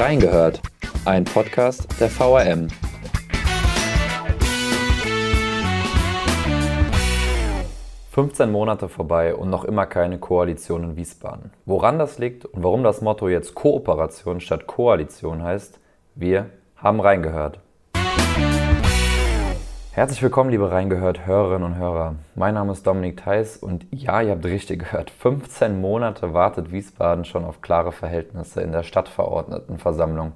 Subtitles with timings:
[0.00, 0.62] Reingehört,
[1.04, 2.68] ein Podcast der VRM.
[8.14, 11.50] »15 Monate vorbei und noch immer keine Koalition in Wiesbaden.
[11.66, 15.78] Woran das liegt und warum das Motto jetzt Kooperation statt Koalition heißt,
[16.14, 17.60] wir haben reingehört.
[20.00, 22.14] Herzlich willkommen, liebe Reingehört Hörerinnen und Hörer.
[22.34, 25.10] Mein Name ist Dominik Theis und ja, ihr habt richtig gehört.
[25.10, 30.32] 15 Monate wartet Wiesbaden schon auf klare Verhältnisse in der Stadtverordnetenversammlung.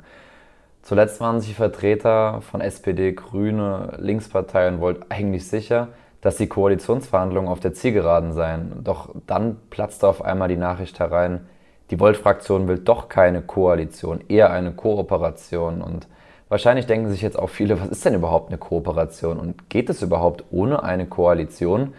[0.82, 5.88] Zuletzt waren sich Vertreter von SPD, Grüne, Linkspartei und Volt eigentlich sicher,
[6.20, 8.84] dass die Koalitionsverhandlungen auf der Zielgeraden seien.
[8.84, 11.46] Doch dann platzte auf einmal die Nachricht herein,
[11.90, 16.06] die Volt-Fraktion will doch keine Koalition, eher eine Kooperation und
[16.54, 20.02] Wahrscheinlich denken sich jetzt auch viele, was ist denn überhaupt eine Kooperation und geht es
[20.02, 21.95] überhaupt ohne eine Koalition?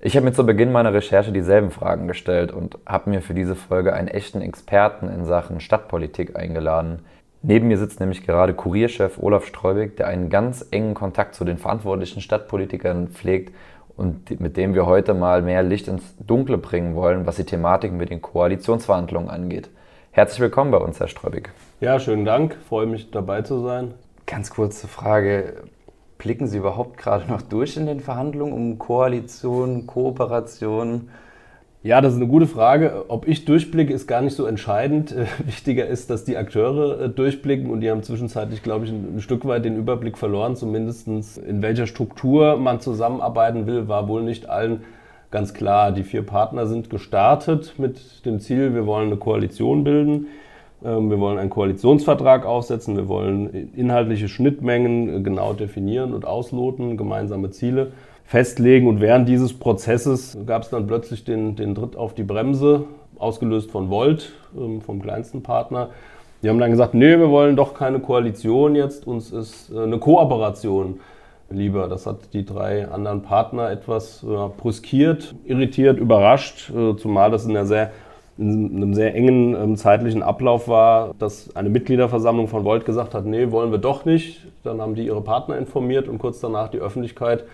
[0.00, 3.54] Ich habe mir zu Beginn meiner Recherche dieselben Fragen gestellt und habe mir für diese
[3.54, 7.06] Folge einen echten Experten in Sachen Stadtpolitik eingeladen.
[7.40, 11.56] Neben mir sitzt nämlich gerade Kurierchef Olaf Streubig, der einen ganz engen Kontakt zu den
[11.56, 13.54] verantwortlichen Stadtpolitikern pflegt
[13.96, 17.92] und mit dem wir heute mal mehr Licht ins Dunkle bringen wollen, was die Thematik
[17.92, 19.70] mit den Koalitionsverhandlungen angeht.
[20.10, 21.50] Herzlich willkommen bei uns, Herr Streubig.
[21.78, 22.56] Ja, schönen Dank.
[22.66, 23.92] Freue mich dabei zu sein.
[24.24, 25.64] Ganz kurze Frage.
[26.16, 31.10] Blicken Sie überhaupt gerade noch durch in den Verhandlungen um Koalition, Kooperation?
[31.82, 33.04] Ja, das ist eine gute Frage.
[33.08, 35.14] Ob ich durchblicke, ist gar nicht so entscheidend.
[35.44, 39.44] Wichtiger ist, dass die Akteure äh, durchblicken und die haben zwischenzeitlich, glaube ich, ein, Stück
[39.44, 40.56] weit den Überblick verloren.
[40.56, 44.82] Zumindest in welcher Struktur man zusammenarbeiten will, war wohl nicht allen
[45.30, 45.92] ganz klar.
[45.92, 50.28] Die vier Partner sind gestartet mit dem Ziel, wir wollen eine Koalition bilden.
[50.84, 56.96] Ähm, wir wollen einen Koalitionsvertrag aufsetzen, wir wollen inhaltliche Schnittmengen äh, genau definieren und ausloten,
[56.96, 57.92] gemeinsame Ziele
[58.24, 58.86] festlegen.
[58.86, 62.84] Und während dieses Prozesses gab es dann plötzlich den, den Tritt auf die Bremse,
[63.18, 65.90] ausgelöst von Volt, ähm, vom kleinsten Partner.
[66.42, 69.98] Die haben dann gesagt, nee, wir wollen doch keine Koalition jetzt, uns ist äh, eine
[69.98, 71.00] Kooperation
[71.48, 71.88] lieber.
[71.88, 77.66] Das hat die drei anderen Partner etwas brüskiert, irritiert, überrascht, äh, zumal das in einer
[77.66, 77.92] sehr
[78.38, 83.24] in einem sehr engen ähm, zeitlichen Ablauf war, dass eine Mitgliederversammlung von Volt gesagt hat,
[83.24, 84.46] nee, wollen wir doch nicht.
[84.62, 87.44] Dann haben die ihre Partner informiert und kurz danach die Öffentlichkeit.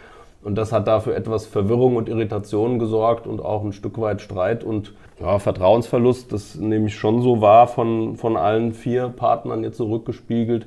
[0.43, 4.65] Und das hat dafür etwas Verwirrung und Irritation gesorgt und auch ein Stück weit Streit
[4.65, 10.67] und ja, Vertrauensverlust, das nämlich schon so war von, von allen vier Partnern jetzt zurückgespiegelt.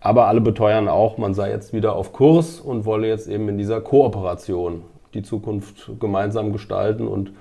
[0.00, 3.56] Aber alle beteuern auch, man sei jetzt wieder auf Kurs und wolle jetzt eben in
[3.56, 4.82] dieser Kooperation
[5.14, 7.32] die Zukunft gemeinsam gestalten und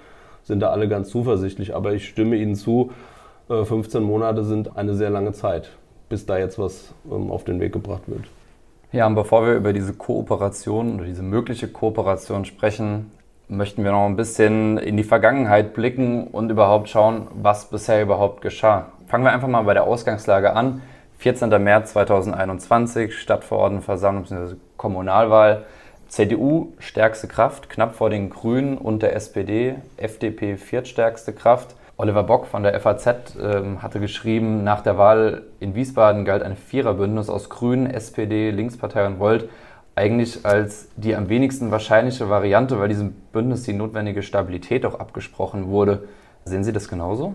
[0.43, 1.75] sind da alle ganz zuversichtlich.
[1.75, 2.91] Aber ich stimme Ihnen zu,
[3.47, 5.69] 15 äh, Monate sind eine sehr lange Zeit,
[6.09, 8.23] bis da jetzt was ähm, auf den Weg gebracht wird.
[8.91, 13.11] Ja, und bevor wir über diese Kooperation oder diese mögliche Kooperation sprechen,
[13.49, 18.41] möchten wir noch ein bisschen in die Vergangenheit blicken und überhaupt schauen, was bisher überhaupt
[18.41, 18.87] geschah.
[19.07, 20.81] Fangen wir einfach mal bei der Ausgangslage an.
[21.17, 21.49] 14.
[21.63, 24.55] März 2021, Stadtverordnetenversammlung bzw.
[24.77, 25.65] Kommunalwahl.
[26.13, 31.75] CDU stärkste Kraft, knapp vor den Grünen und der SPD, FDP viertstärkste Kraft.
[31.97, 36.55] Oliver Bock von der FAZ ähm, hatte geschrieben, nach der Wahl in Wiesbaden galt ein
[36.55, 39.49] Viererbündnis aus Grünen, SPD, Linkspartei und Volt
[39.95, 45.69] eigentlich als die am wenigsten wahrscheinliche Variante, weil diesem Bündnis die notwendige Stabilität auch abgesprochen
[45.69, 46.07] wurde.
[46.45, 47.33] Sehen Sie das genauso?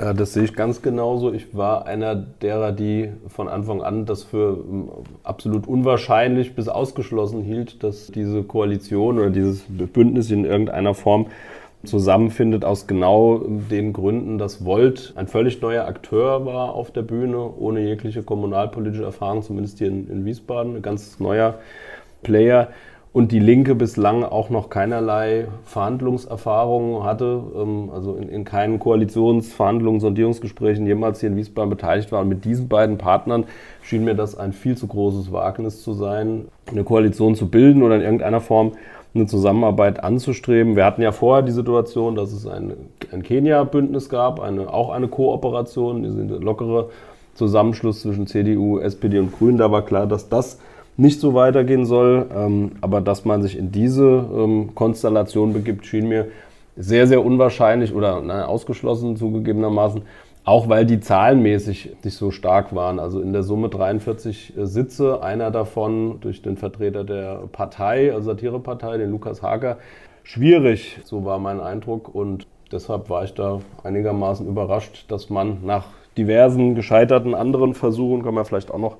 [0.00, 1.32] Ja, das sehe ich ganz genauso.
[1.32, 4.88] Ich war einer derer, die von Anfang an das für ähm,
[5.22, 11.26] absolut unwahrscheinlich bis ausgeschlossen hielt, dass diese Koalition oder dieses Bündnis in irgendeiner Form
[11.84, 13.38] zusammenfindet aus genau
[13.70, 19.04] den Gründen, dass Volt ein völlig neuer Akteur war auf der Bühne, ohne jegliche kommunalpolitische
[19.04, 21.58] Erfahrung, zumindest hier in, in Wiesbaden, ein ganz neuer
[22.22, 22.68] Player
[23.14, 30.00] und die Linke bislang auch noch keinerlei Verhandlungserfahrung hatte, ähm, also in, in keinen Koalitionsverhandlungen,
[30.00, 32.22] Sondierungsgesprächen jemals hier in Wiesbaden beteiligt war.
[32.22, 33.44] Und mit diesen beiden Partnern
[33.82, 37.94] schien mir das ein viel zu großes Wagnis zu sein, eine Koalition zu bilden oder
[37.94, 38.72] in irgendeiner Form
[39.14, 40.74] eine Zusammenarbeit anzustreben.
[40.74, 42.72] Wir hatten ja vorher die Situation, dass es ein,
[43.12, 46.88] ein Kenia-Bündnis gab, eine, auch eine Kooperation, diese lockere
[47.34, 49.58] Zusammenschluss zwischen CDU, SPD und Grünen.
[49.58, 50.58] Da war klar, dass das
[50.96, 52.26] nicht so weitergehen soll.
[52.34, 56.28] Ähm, aber dass man sich in diese ähm, Konstellation begibt, schien mir
[56.76, 60.02] sehr, sehr unwahrscheinlich oder na, ausgeschlossen zugegebenermaßen.
[60.46, 62.98] Auch weil die zahlenmäßig nicht so stark waren.
[62.98, 68.30] Also in der Summe 43 äh, Sitze, einer davon durch den Vertreter der Partei, also
[68.30, 69.78] Satirepartei, den Lukas Hager.
[70.22, 72.14] Schwierig, so war mein Eindruck.
[72.14, 75.86] Und deshalb war ich da einigermaßen überrascht, dass man nach
[76.16, 78.96] diversen gescheiterten anderen Versuchen, kann man vielleicht auch noch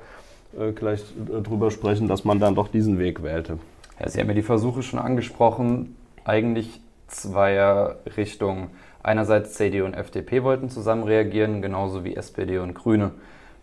[0.59, 3.59] äh, gleich äh, drüber sprechen, dass man dann doch diesen Weg wählte.
[4.01, 8.69] Ja, Sie haben ja die Versuche schon angesprochen, eigentlich zweier Richtungen.
[9.03, 13.13] Einerseits CDU und FDP wollten zusammen reagieren, genauso wie SPD und Grüne.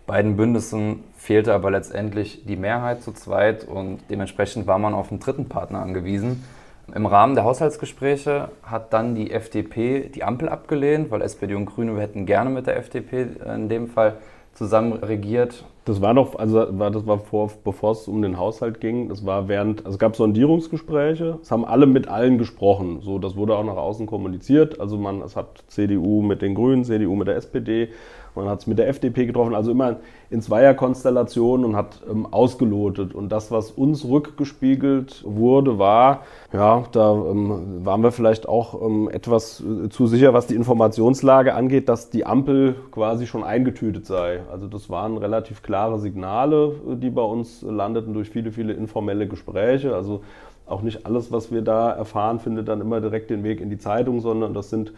[0.08, 5.20] Beiden Bündnissen fehlte aber letztendlich die Mehrheit zu zweit und dementsprechend war man auf einen
[5.20, 6.44] dritten Partner angewiesen.
[6.94, 12.00] Im Rahmen der Haushaltsgespräche hat dann die FDP die Ampel abgelehnt, weil SPD und Grüne
[12.00, 14.18] hätten gerne mit der FDP in dem Fall
[14.54, 15.64] zusammen regiert.
[15.84, 19.10] Das war noch, also war, das war vor, bevor es um den Haushalt ging.
[19.10, 21.40] Das war während, also es gab Sondierungsgespräche.
[21.42, 23.02] Es haben alle mit allen gesprochen.
[23.02, 24.80] So, das wurde auch nach außen kommuniziert.
[24.80, 27.90] Also man, es hat CDU mit den Grünen, CDU mit der SPD,
[28.36, 29.98] man hat es mit der FDP getroffen, also immer
[30.30, 33.14] in Zweierkonstellationen und hat ähm, ausgelotet.
[33.14, 36.22] Und das, was uns rückgespiegelt wurde, war,
[36.54, 41.54] ja, da ähm, waren wir vielleicht auch ähm, etwas äh, zu sicher, was die Informationslage
[41.54, 44.42] angeht, dass die Ampel quasi schon eingetütet sei.
[44.52, 49.28] Also das waren relativ klare Signale, äh, die bei uns landeten durch viele, viele informelle
[49.28, 49.96] Gespräche.
[49.96, 50.22] Also
[50.66, 53.78] auch nicht alles, was wir da erfahren, findet dann immer direkt den Weg in die
[53.78, 54.94] Zeitung, sondern das sind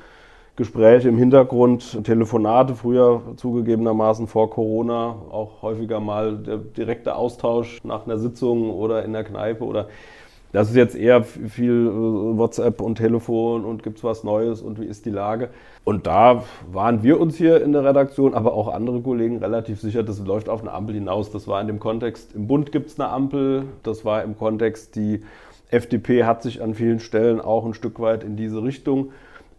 [0.55, 8.05] Gespräche im Hintergrund, Telefonate, früher zugegebenermaßen vor Corona, auch häufiger mal der direkte Austausch nach
[8.05, 9.87] einer Sitzung oder in der Kneipe oder
[10.51, 14.79] das ist jetzt eher viel äh, WhatsApp und Telefon und gibt es was Neues und
[14.79, 15.49] wie ist die Lage.
[15.83, 20.03] Und da waren wir uns hier in der Redaktion, aber auch andere Kollegen relativ sicher,
[20.03, 21.31] das läuft auf eine Ampel hinaus.
[21.31, 24.95] Das war in dem Kontext, im Bund gibt es eine Ampel, das war im Kontext,
[24.95, 25.23] die
[25.71, 29.09] FDP hat sich an vielen Stellen auch ein Stück weit in diese Richtung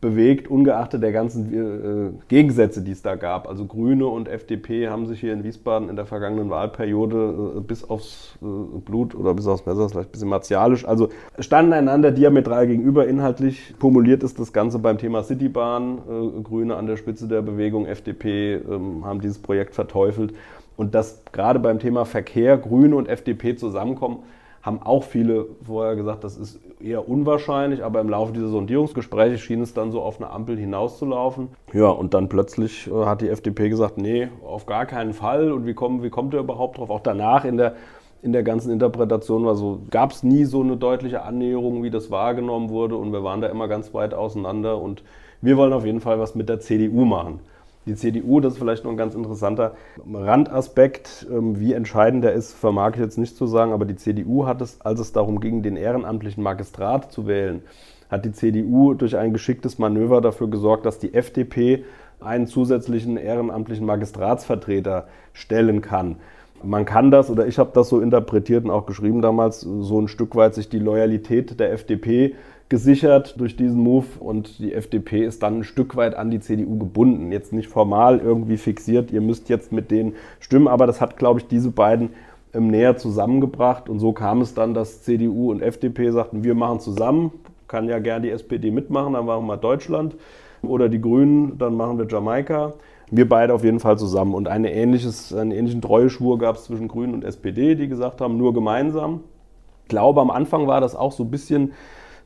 [0.05, 3.49] bewegt, ungeachtet der ganzen äh, Gegensätze, die es da gab.
[3.49, 7.89] Also Grüne und FDP haben sich hier in Wiesbaden in der vergangenen Wahlperiode äh, bis
[7.89, 8.45] aufs äh,
[8.85, 11.09] Blut oder bis aufs Messer, vielleicht ein bisschen martialisch, also
[11.39, 13.09] standen einander diametral gegenüber.
[13.09, 15.99] Inhaltlich formuliert ist das Ganze beim Thema Citybahn.
[15.99, 20.35] Äh, Grüne an der Spitze der Bewegung, FDP ähm, haben dieses Projekt verteufelt.
[20.77, 24.19] Und dass gerade beim Thema Verkehr Grüne und FDP zusammenkommen,
[24.61, 29.61] haben auch viele vorher gesagt, das ist eher unwahrscheinlich, aber im Laufe dieser Sondierungsgespräche schien
[29.63, 31.49] es dann so auf eine Ampel hinauszulaufen.
[31.73, 35.67] Ja, und dann plötzlich äh, hat die FDP gesagt, nee, auf gar keinen Fall und
[35.67, 36.91] wie, kommen, wie kommt er überhaupt drauf?
[36.91, 37.75] Auch danach in der,
[38.23, 42.11] in der ganzen Interpretation war so, gab es nie so eine deutliche Annäherung, wie das
[42.11, 45.03] wahrgenommen wurde und wir waren da immer ganz weit auseinander und
[45.41, 47.41] wir wollen auf jeden Fall was mit der CDU machen.
[47.87, 49.75] Die CDU, das ist vielleicht noch ein ganz interessanter
[50.11, 54.47] Randaspekt, ähm, wie entscheidend der ist, vermag ich jetzt nicht zu sagen, aber die CDU
[54.47, 57.63] hat es, als es darum ging, den ehrenamtlichen Magistrat zu wählen,
[58.09, 61.85] hat die CDU durch ein geschicktes Manöver dafür gesorgt, dass die FDP
[62.21, 66.17] einen zusätzlichen ehrenamtlichen Magistratsvertreter stellen kann.
[66.63, 70.09] Man kann das, oder ich habe das so interpretiert und auch geschrieben damals, so ein
[70.09, 72.35] Stück weit sich die Loyalität der FDP
[72.69, 76.79] gesichert durch diesen Move und die FDP ist dann ein Stück weit an die CDU
[76.79, 77.31] gebunden.
[77.31, 81.41] Jetzt nicht formal irgendwie fixiert, ihr müsst jetzt mit denen stimmen, aber das hat, glaube
[81.41, 82.11] ich, diese beiden
[82.55, 86.81] ähm, näher zusammengebracht und so kam es dann, dass CDU und FDP sagten, wir machen
[86.81, 87.33] zusammen,
[87.69, 90.17] kann ja gern die SPD mitmachen, dann machen wir Deutschland
[90.63, 92.75] oder die Grünen, dann machen wir Jamaika.
[93.11, 94.35] Wir beide auf jeden Fall zusammen.
[94.35, 98.39] Und eine ähnliches, einen ähnlichen Treueschwur gab es zwischen Grünen und SPD, die gesagt haben,
[98.39, 99.21] nur gemeinsam.
[99.83, 101.73] Ich glaube, am Anfang war das auch so ein bisschen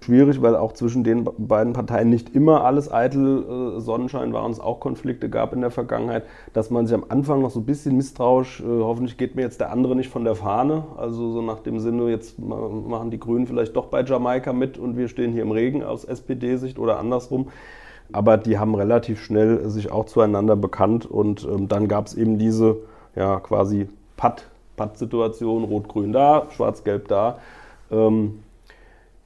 [0.00, 4.52] schwierig, weil auch zwischen den beiden Parteien nicht immer alles eitel äh, Sonnenschein war und
[4.52, 7.66] es auch Konflikte gab in der Vergangenheit, dass man sich am Anfang noch so ein
[7.66, 11.42] bisschen misstrauisch, äh, hoffentlich geht mir jetzt der andere nicht von der Fahne, also so
[11.42, 15.32] nach dem Sinne, jetzt machen die Grünen vielleicht doch bei Jamaika mit und wir stehen
[15.32, 17.48] hier im Regen aus SPD-Sicht oder andersrum.
[18.10, 22.38] Aber die haben relativ schnell sich auch zueinander bekannt und ähm, dann gab es eben
[22.38, 22.78] diese
[23.14, 27.38] ja, quasi Patt-Situation, Rot-Grün da, Schwarz-Gelb da.
[27.90, 28.40] Ähm,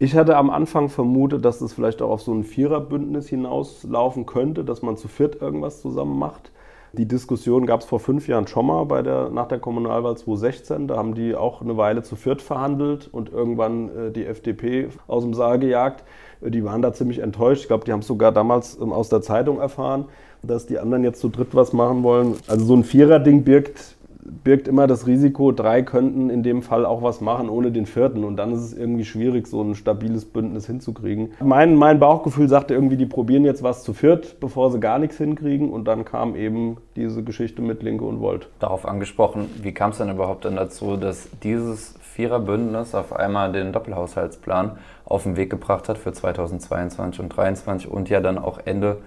[0.03, 4.65] ich hatte am Anfang vermutet, dass es vielleicht auch auf so ein Viererbündnis hinauslaufen könnte,
[4.65, 6.51] dass man zu viert irgendwas zusammen macht.
[6.93, 10.89] Die Diskussion gab es vor fünf Jahren schon mal bei der, nach der Kommunalwahl 2016.
[10.89, 15.23] Da haben die auch eine Weile zu viert verhandelt und irgendwann äh, die FDP aus
[15.23, 16.03] dem Saal gejagt.
[16.41, 17.63] Die waren da ziemlich enttäuscht.
[17.63, 20.07] Ich glaube, die haben es sogar damals ähm, aus der Zeitung erfahren,
[20.43, 22.35] dass die anderen jetzt zu dritt was machen wollen.
[22.49, 27.03] Also so ein Vierer-Ding birgt birgt immer das Risiko, drei könnten in dem Fall auch
[27.03, 28.25] was machen ohne den vierten.
[28.25, 31.33] Und dann ist es irgendwie schwierig, so ein stabiles Bündnis hinzukriegen.
[31.41, 35.17] Mein, mein Bauchgefühl sagte irgendwie, die probieren jetzt was zu viert, bevor sie gar nichts
[35.19, 35.71] hinkriegen.
[35.71, 38.49] Und dann kam eben diese Geschichte mit Linke und Volt.
[38.61, 43.73] Darauf angesprochen, wie kam es denn überhaupt dann dazu, dass dieses Viererbündnis auf einmal den
[43.73, 44.73] Doppelhaushaltsplan
[45.05, 48.99] auf den Weg gebracht hat für 2022 und 2023 und ja dann auch Ende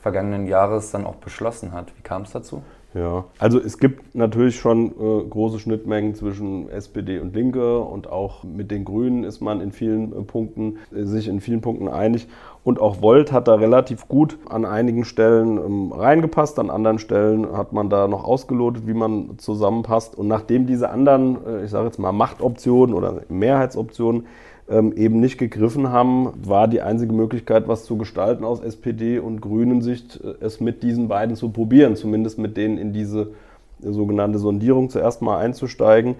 [0.00, 1.92] vergangenen Jahres dann auch beschlossen hat.
[1.96, 2.62] Wie kam es dazu?
[2.94, 8.44] Ja, also es gibt natürlich schon äh, große Schnittmengen zwischen SPD und Linke und auch
[8.44, 12.28] mit den Grünen ist man in vielen äh, Punkten äh, sich in vielen Punkten einig.
[12.64, 17.52] Und auch Volt hat da relativ gut an einigen Stellen ähm, reingepasst, an anderen Stellen
[17.54, 20.16] hat man da noch ausgelotet, wie man zusammenpasst.
[20.16, 24.26] Und nachdem diese anderen, äh, ich sage jetzt mal Machtoptionen oder Mehrheitsoptionen
[24.68, 29.40] ähm, eben nicht gegriffen haben, war die einzige Möglichkeit, was zu gestalten aus SPD und
[29.40, 33.32] Grünen Sicht, äh, es mit diesen beiden zu probieren, zumindest mit denen in diese
[33.80, 36.16] sogenannte Sondierung zuerst mal einzusteigen.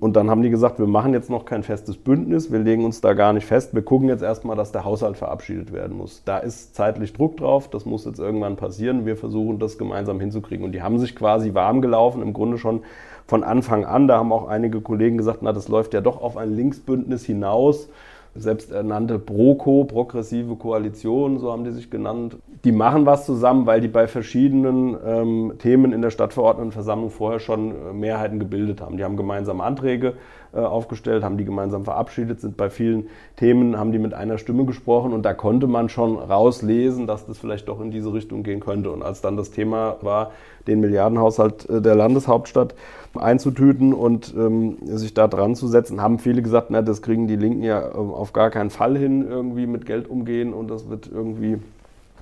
[0.00, 3.00] Und dann haben die gesagt, wir machen jetzt noch kein festes Bündnis, wir legen uns
[3.00, 3.74] da gar nicht fest.
[3.74, 6.22] Wir gucken jetzt erstmal, dass der Haushalt verabschiedet werden muss.
[6.24, 9.06] Da ist zeitlich Druck drauf, das muss jetzt irgendwann passieren.
[9.06, 10.64] Wir versuchen das gemeinsam hinzukriegen.
[10.64, 12.80] Und die haben sich quasi warm gelaufen, im Grunde schon
[13.26, 14.08] von Anfang an.
[14.08, 17.88] Da haben auch einige Kollegen gesagt, na, das läuft ja doch auf ein Linksbündnis hinaus
[18.34, 22.38] selbsternannte GroKo, progressive Koalition, so haben die sich genannt.
[22.64, 27.72] Die machen was zusammen, weil die bei verschiedenen ähm, Themen in der Stadtverordnetenversammlung vorher schon
[27.72, 28.96] äh, Mehrheiten gebildet haben.
[28.96, 30.14] Die haben gemeinsame Anträge
[30.60, 35.12] aufgestellt, haben die gemeinsam verabschiedet, sind bei vielen Themen, haben die mit einer Stimme gesprochen
[35.12, 38.90] und da konnte man schon rauslesen, dass das vielleicht doch in diese Richtung gehen könnte.
[38.90, 40.32] Und als dann das Thema war,
[40.66, 42.74] den Milliardenhaushalt äh, der Landeshauptstadt
[43.14, 47.36] einzutüten und ähm, sich da dran zu setzen, haben viele gesagt, na, das kriegen die
[47.36, 51.10] Linken ja äh, auf gar keinen Fall hin, irgendwie mit Geld umgehen und das wird
[51.12, 51.58] irgendwie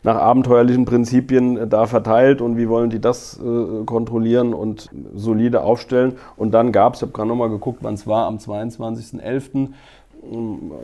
[0.02, 5.62] nach abenteuerlichen Prinzipien äh, da verteilt und wie wollen die das äh, kontrollieren und solide
[5.62, 6.16] aufstellen.
[6.36, 9.68] Und dann gab es, ich habe gerade nochmal geguckt, wann es war, am 22.11.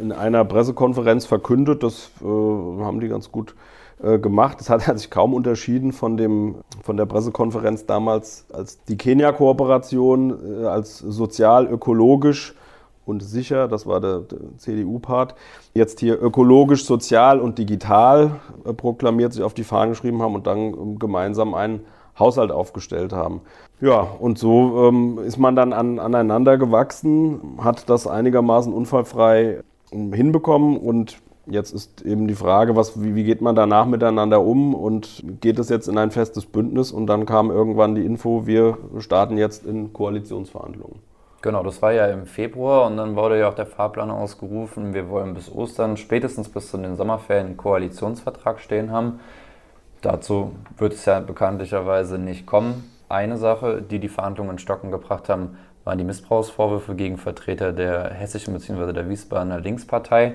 [0.01, 3.55] in einer Pressekonferenz verkündet, das äh, haben die ganz gut
[4.03, 4.61] äh, gemacht.
[4.61, 10.67] Das hat sich kaum unterschieden von, dem, von der Pressekonferenz damals, als die Kenia-Kooperation äh,
[10.67, 12.55] als sozial-ökologisch
[13.07, 15.35] und sicher, das war der, der CDU-Part,
[15.75, 20.47] jetzt hier ökologisch, sozial und digital äh, proklamiert, sich auf die Fahnen geschrieben haben und
[20.47, 21.81] dann ähm, gemeinsam einen
[22.19, 23.43] Haushalt aufgestellt haben.
[23.81, 29.61] Ja, und so ähm, ist man dann an, aneinander gewachsen, hat das einigermaßen unfallfrei
[29.93, 34.43] ähm, hinbekommen und Jetzt ist eben die Frage, was, wie, wie, geht man danach miteinander
[34.43, 36.91] um und geht es jetzt in ein festes Bündnis?
[36.91, 40.99] Und dann kam irgendwann die Info, wir starten jetzt in Koalitionsverhandlungen.
[41.43, 44.95] Genau, das war ja im Februar und dann wurde ja auch der Fahrplan ausgerufen.
[44.95, 49.21] Wir wollen bis Ostern, spätestens bis zu den Sommerferien, einen Koalitionsvertrag stehen haben.
[50.01, 52.91] Dazu wird es ja bekanntlicherweise nicht kommen.
[53.09, 58.11] Eine Sache, die die Verhandlungen in Stocken gebracht haben, waren die Missbrauchsvorwürfe gegen Vertreter der
[58.11, 58.93] hessischen bzw.
[58.93, 60.35] der Wiesbadener Linkspartei.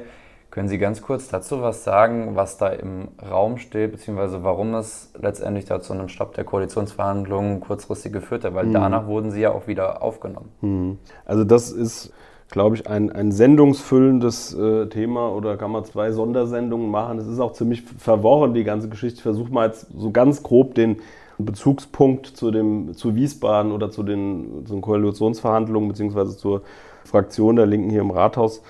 [0.51, 5.13] Können Sie ganz kurz dazu was sagen, was da im Raum steht, beziehungsweise warum es
[5.17, 8.53] letztendlich da zu einem Stopp der Koalitionsverhandlungen kurzfristig geführt hat?
[8.53, 8.73] Weil mhm.
[8.73, 10.49] danach wurden Sie ja auch wieder aufgenommen.
[10.59, 10.97] Mhm.
[11.23, 12.11] Also das ist,
[12.49, 17.17] glaube ich, ein, ein sendungsfüllendes äh, Thema oder kann man zwei Sondersendungen machen.
[17.17, 19.19] Es ist auch ziemlich verworren, die ganze Geschichte.
[19.19, 20.97] Ich versuche mal jetzt so ganz grob den
[21.37, 26.63] Bezugspunkt zu, dem, zu Wiesbaden oder zu den, zu den Koalitionsverhandlungen beziehungsweise zur
[27.05, 28.61] Fraktion der Linken hier im Rathaus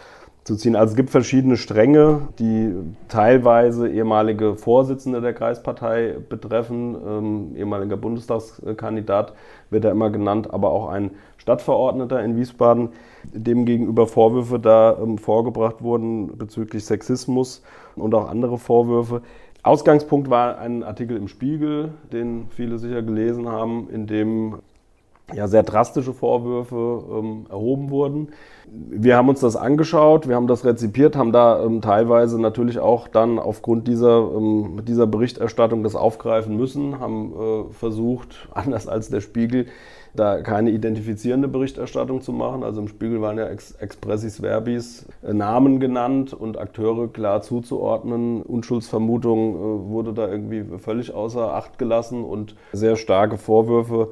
[0.43, 0.75] zu ziehen.
[0.75, 2.73] Also es gibt verschiedene Stränge, die
[3.07, 6.95] teilweise ehemalige Vorsitzende der Kreispartei betreffen.
[6.95, 9.33] Ähm, ehemaliger Bundestagskandidat
[9.69, 12.89] wird er immer genannt, aber auch ein Stadtverordneter in Wiesbaden,
[13.23, 17.61] dem gegenüber Vorwürfe da ähm, vorgebracht wurden bezüglich Sexismus
[17.95, 19.21] und auch andere Vorwürfe.
[19.63, 24.55] Ausgangspunkt war ein Artikel im Spiegel, den viele sicher gelesen haben, in dem
[25.33, 28.29] ja, sehr drastische Vorwürfe ähm, erhoben wurden.
[28.67, 33.07] Wir haben uns das angeschaut, wir haben das rezipiert, haben da ähm, teilweise natürlich auch
[33.07, 39.21] dann aufgrund dieser, ähm, dieser Berichterstattung das aufgreifen müssen, haben äh, versucht, anders als der
[39.21, 39.67] Spiegel,
[40.13, 42.63] da keine identifizierende Berichterstattung zu machen.
[42.63, 48.41] Also im Spiegel waren ja ex expressis verbis äh, Namen genannt und Akteure klar zuzuordnen.
[48.41, 54.09] Unschuldsvermutung äh, wurde da irgendwie völlig außer Acht gelassen und sehr starke Vorwürfe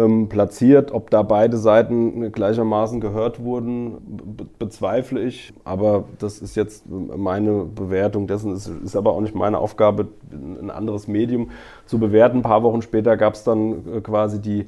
[0.00, 0.92] ähm, platziert.
[0.92, 3.98] Ob da beide Seiten gleichermaßen gehört wurden,
[4.36, 5.52] be bezweifle ich.
[5.64, 8.52] Aber das ist jetzt meine Bewertung dessen.
[8.52, 11.50] Es ist aber auch nicht meine Aufgabe, ein anderes Medium
[11.86, 12.38] zu bewerten.
[12.38, 14.66] Ein paar Wochen später gab es dann äh, quasi die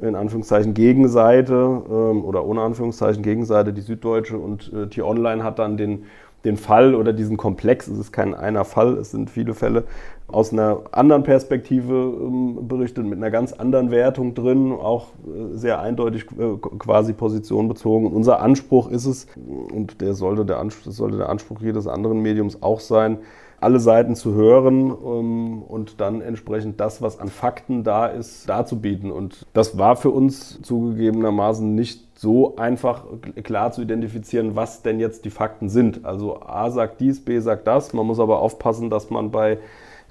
[0.00, 5.76] in Anführungszeichen Gegenseite ähm, oder ohne Anführungszeichen Gegenseite, die Süddeutsche und äh, T-Online hat dann
[5.76, 6.04] den
[6.44, 9.84] den Fall oder diesen Komplex, es ist kein einer Fall, es sind viele Fälle,
[10.28, 15.80] aus einer anderen Perspektive ähm, berichtet, mit einer ganz anderen Wertung drin, auch äh, sehr
[15.80, 18.06] eindeutig äh, quasi positionbezogen.
[18.06, 22.20] Und unser Anspruch ist es, und der sollte der, Anspruch, sollte der Anspruch jedes anderen
[22.22, 23.18] Mediums auch sein,
[23.62, 29.12] alle Seiten zu hören um, und dann entsprechend das, was an Fakten da ist, darzubieten.
[29.12, 33.04] Und das war für uns zugegebenermaßen nicht so einfach
[33.42, 36.04] klar zu identifizieren, was denn jetzt die Fakten sind.
[36.04, 37.92] Also A sagt dies, B sagt das.
[37.92, 39.58] Man muss aber aufpassen, dass man bei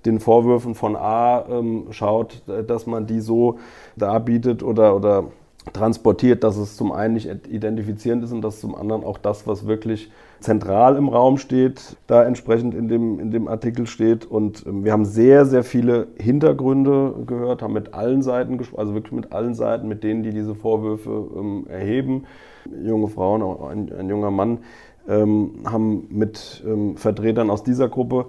[0.05, 3.59] den Vorwürfen von A ähm, schaut, dass man die so
[3.95, 5.25] darbietet oder, oder
[5.73, 9.67] transportiert, dass es zum einen nicht identifizierend ist und dass zum anderen auch das, was
[9.67, 10.09] wirklich
[10.41, 14.25] zentral im Raum steht, da entsprechend in dem, in dem Artikel steht.
[14.25, 18.93] Und ähm, wir haben sehr, sehr viele Hintergründe gehört, haben mit allen Seiten gesprochen, also
[18.93, 22.25] wirklich mit allen Seiten, mit denen, die diese Vorwürfe ähm, erheben.
[22.83, 24.59] Junge Frauen, ein, ein junger Mann,
[25.07, 28.27] ähm, haben mit ähm, Vertretern aus dieser Gruppe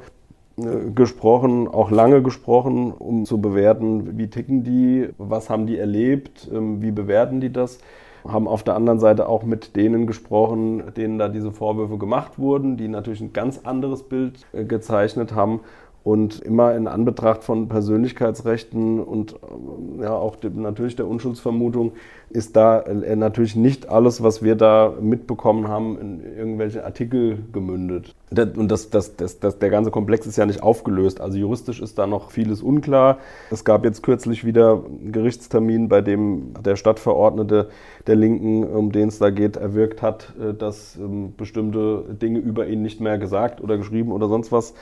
[0.56, 6.50] äh, gesprochen, auch lange gesprochen, um zu bewerten, wie ticken die, was haben die erlebt,
[6.52, 7.78] ähm, wie bewerten die das.
[8.26, 12.76] Haben auf der anderen Seite auch mit denen gesprochen, denen da diese Vorwürfe gemacht wurden,
[12.76, 15.60] die natürlich ein ganz anderes Bild äh, gezeichnet haben
[16.04, 21.92] und immer in Anbetracht von Persönlichkeitsrechten und äh, ja auch natürlich der Unschuldsvermutung
[22.30, 28.14] ist da äh, natürlich nicht alles, was wir da mitbekommen haben, in irgendwelche Artikel gemündet.
[28.30, 31.20] Und das, das, das, das, der ganze Komplex ist ja nicht aufgelöst.
[31.20, 33.18] Also juristisch ist da noch vieles unklar.
[33.50, 37.68] Es gab jetzt kürzlich wieder einen Gerichtstermin, bei dem der Stadtverordnete
[38.06, 42.66] der Linken, um den es da geht, erwirkt hat, äh, dass ähm, bestimmte Dinge über
[42.66, 44.74] ihn nicht mehr gesagt oder geschrieben oder sonst was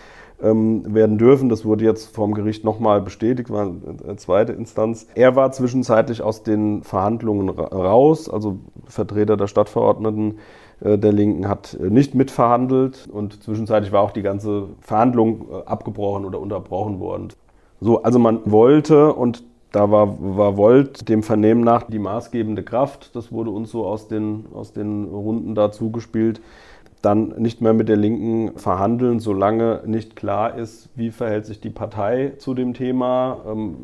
[0.43, 1.49] ähm, werden dürfen.
[1.49, 3.63] Das wurde jetzt vom Gericht nochmal bestätigt, war
[4.05, 5.07] eine zweite Instanz.
[5.15, 10.39] Er war zwischenzeitlich aus den Verhandlungen raus, also Vertreter der Stadtverordneten
[10.81, 15.67] äh, der Linken hat äh, nicht mitverhandelt und zwischenzeitlich war auch die ganze Verhandlung äh,
[15.67, 17.29] abgebrochen oder unterbrochen worden.
[17.81, 23.15] So, also man wollte und da war, war Volt dem Vernehmen nach die maßgebende Kraft.
[23.15, 26.41] Das wurde uns so aus den, aus den Runden da zugespielt
[27.03, 31.71] dann nicht mehr mit der Linken verhandeln, solange nicht klar ist, wie verhält sich die
[31.71, 33.77] Partei zu dem Thema, ähm,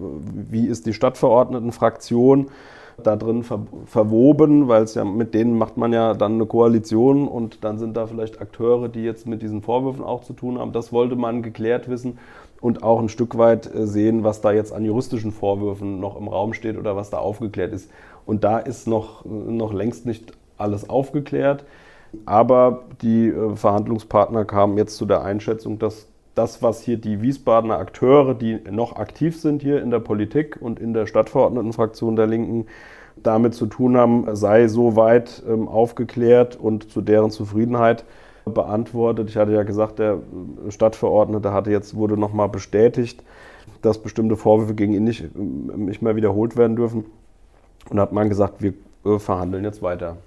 [0.50, 2.48] wie ist die Stadtverordnetenfraktion
[3.02, 7.62] da drin verwoben, weil es ja mit denen macht man ja dann eine Koalition und
[7.62, 10.72] dann sind da vielleicht Akteure, die jetzt mit diesen Vorwürfen auch zu tun haben.
[10.72, 12.18] Das wollte man geklärt wissen
[12.60, 16.28] und auch ein Stück weit äh, sehen, was da jetzt an juristischen Vorwürfen noch im
[16.28, 17.90] Raum steht oder was da aufgeklärt ist.
[18.24, 21.64] Und da ist noch, noch längst nicht alles aufgeklärt.
[22.24, 27.78] Aber die äh, Verhandlungspartner kamen jetzt zu der Einschätzung, dass das, was hier die Wiesbadener
[27.78, 32.66] Akteure, die noch aktiv sind hier in der Politik und in der Stadtverordnetenfraktion der Linken,
[33.22, 38.04] damit zu tun haben, sei so weit ähm, aufgeklärt und zu deren Zufriedenheit
[38.44, 39.30] beantwortet.
[39.30, 40.18] Ich hatte ja gesagt, der
[40.66, 43.22] äh, Stadtverordnete hatte jetzt, wurde nochmal bestätigt,
[43.80, 47.06] dass bestimmte Vorwürfe gegen ihn nicht, ähm, nicht mehr wiederholt werden dürfen.
[47.88, 50.18] Und hat man gesagt, wir äh, verhandeln jetzt weiter.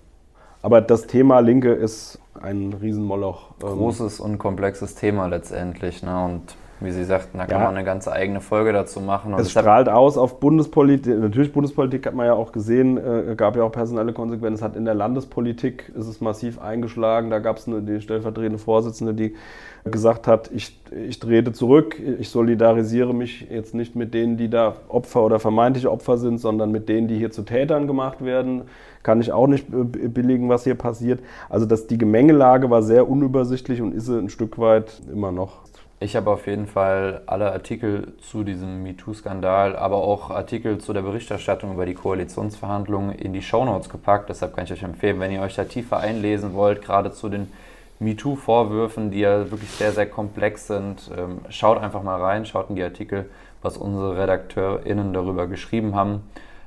[0.62, 3.52] Aber das Thema Linke ist ein Riesenmoloch.
[3.62, 6.04] Ähm, Großes und komplexes Thema letztendlich.
[6.04, 6.26] Ne?
[6.26, 7.66] Und wie Sie sagten, da kann ja.
[7.66, 9.34] man eine ganze eigene Folge dazu machen.
[9.34, 11.20] Und es strahlt aus auf Bundespolitik.
[11.20, 14.64] Natürlich, Bundespolitik hat man ja auch gesehen, äh, gab ja auch personelle Konsequenzen.
[14.64, 17.30] Hat in der Landespolitik ist es massiv eingeschlagen.
[17.30, 19.36] Da gab es eine die stellvertretende Vorsitzende, die
[19.84, 24.76] gesagt hat, ich, ich trete zurück, ich solidarisiere mich jetzt nicht mit denen, die da
[24.88, 28.64] Opfer oder vermeintliche Opfer sind, sondern mit denen, die hier zu Tätern gemacht werden.
[29.04, 31.22] Kann ich auch nicht billigen, was hier passiert.
[31.50, 35.69] Also dass die Gemengelage war sehr unübersichtlich und ist ein Stück weit immer noch.
[36.02, 41.02] Ich habe auf jeden Fall alle Artikel zu diesem MeToo-Skandal, aber auch Artikel zu der
[41.02, 44.30] Berichterstattung über die Koalitionsverhandlungen in die Shownotes gepackt.
[44.30, 47.52] Deshalb kann ich euch empfehlen, wenn ihr euch da tiefer einlesen wollt, gerade zu den
[48.00, 52.78] MeToo-Vorwürfen, die ja wirklich sehr, sehr komplex sind, ähm, schaut einfach mal rein, schaut in
[52.78, 53.30] die Artikel,
[53.62, 56.22] was unsere RedakteurInnen darüber geschrieben haben.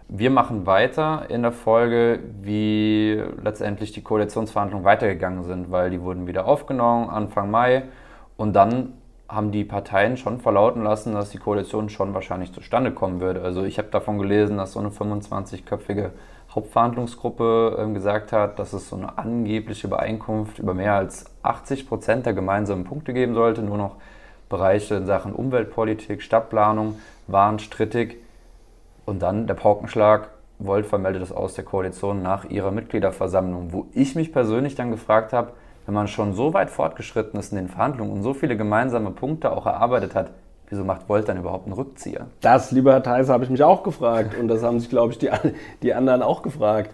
[0.09, 6.27] Wir machen weiter in der Folge, wie letztendlich die Koalitionsverhandlungen weitergegangen sind, weil die wurden
[6.27, 7.85] wieder aufgenommen Anfang Mai
[8.37, 8.92] und dann
[9.33, 13.42] haben die Parteien schon verlauten lassen, dass die Koalition schon wahrscheinlich zustande kommen würde.
[13.42, 16.11] Also ich habe davon gelesen, dass so eine 25-köpfige
[16.55, 22.27] Hauptverhandlungsgruppe äh, gesagt hat, dass es so eine angebliche Übereinkunft über mehr als 80 Prozent
[22.27, 23.62] der gemeinsamen Punkte geben sollte.
[23.62, 23.97] Nur noch
[24.51, 28.18] Bereiche in Sachen Umweltpolitik, Stadtplanung waren strittig.
[29.07, 34.14] Und dann der Paukenschlag, Volt vermeldet es aus der Koalition nach ihrer Mitgliederversammlung, wo ich
[34.14, 35.53] mich persönlich dann gefragt habe,
[35.87, 39.53] wenn man schon so weit fortgeschritten ist in den Verhandlungen und so viele gemeinsame Punkte
[39.53, 40.31] auch erarbeitet hat,
[40.68, 42.27] wieso macht Volt dann überhaupt einen Rückzieher?
[42.40, 45.18] Das, lieber Herr Theis, habe ich mich auch gefragt und das haben sich, glaube ich,
[45.18, 45.31] die,
[45.83, 46.90] die anderen auch gefragt.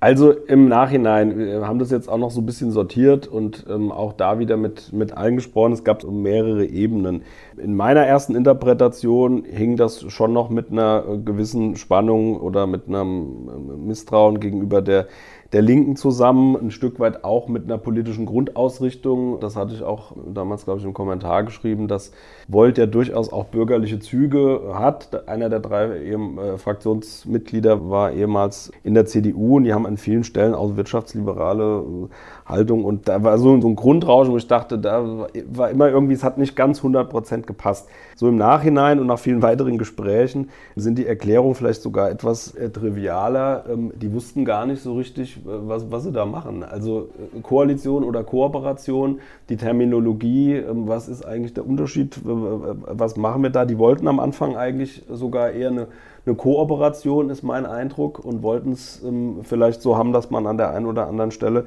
[0.00, 3.90] Also im Nachhinein, wir haben das jetzt auch noch so ein bisschen sortiert und ähm,
[3.90, 5.72] auch da wieder mit, mit allen gesprochen.
[5.72, 7.22] Es gab mehrere Ebenen.
[7.56, 13.48] In meiner ersten Interpretation hing das schon noch mit einer gewissen Spannung oder mit einem
[13.52, 15.08] ähm, Misstrauen gegenüber der
[15.52, 19.40] der Linken zusammen, ein Stück weit auch mit einer politischen Grundausrichtung.
[19.40, 22.12] Das hatte ich auch damals, glaube ich, im Kommentar geschrieben, dass
[22.48, 25.26] Volt ja durchaus auch bürgerliche Züge hat.
[25.26, 30.24] Einer der drei äh, Fraktionsmitglieder war ehemals in der CDU und die haben an vielen
[30.24, 32.08] Stellen auch wirtschaftsliberale äh,
[32.48, 32.84] Haltung.
[32.84, 36.24] Und da war so, so ein Grundrauschen, wo ich dachte, da war immer irgendwie, es
[36.24, 37.88] hat nicht ganz 100 Prozent gepasst.
[38.16, 42.70] So im Nachhinein und nach vielen weiteren Gesprächen sind die Erklärungen vielleicht sogar etwas äh,
[42.70, 43.64] trivialer.
[43.70, 46.64] Ähm, die wussten gar nicht so richtig, äh, was, was sie da machen.
[46.64, 53.42] Also äh, Koalition oder Kooperation, die Terminologie, ähm, was ist eigentlich der Unterschied, was machen
[53.42, 53.64] wir da?
[53.64, 55.88] Die wollten am Anfang eigentlich sogar eher eine
[56.28, 60.58] eine Kooperation, ist mein Eindruck, und wollten es ähm, vielleicht so haben, dass man an
[60.58, 61.66] der einen oder anderen Stelle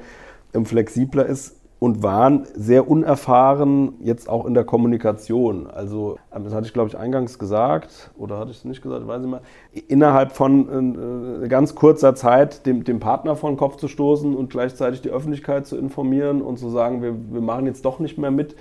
[0.66, 1.62] flexibler ist.
[1.82, 5.66] und waren sehr unerfahren jetzt auch in der Kommunikation.
[5.66, 9.24] Also, das hatte ich glaube ich eingangs gesagt oder hatte ich es nicht gesagt, weiß
[9.24, 9.42] ich mal.
[9.88, 14.52] Innerhalb von äh, ganz kurzer Zeit dem, dem Partner vor den Kopf zu stoßen und
[14.52, 18.30] gleichzeitig die Öffentlichkeit zu informieren und zu sagen, wir, wir machen jetzt doch nicht mehr
[18.30, 18.56] mit.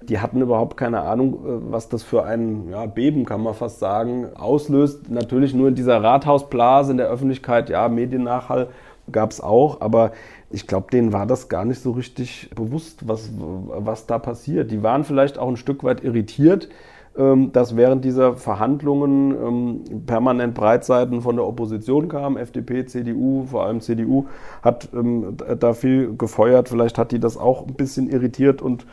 [0.00, 3.80] Die hatten überhaupt keine Ahnung, äh, was das für ein ja, Beben, kann man fast
[3.80, 5.10] sagen, auslöst.
[5.10, 8.68] Natürlich nur in dieser Rathausblase in der Öffentlichkeit, ja, Mediennachhall
[9.10, 10.12] gab es auch, aber
[10.52, 14.70] ich glaube, denen war das gar nicht so richtig bewusst, was, was da passiert.
[14.70, 16.68] Die waren vielleicht auch ein Stück weit irritiert,
[17.16, 23.64] ähm, dass während dieser Verhandlungen ähm, permanent Breitseiten von der Opposition kamen, FDP, CDU, vor
[23.64, 24.26] allem CDU,
[24.62, 26.68] hat ähm, da viel gefeuert.
[26.68, 28.86] Vielleicht hat die das auch ein bisschen irritiert und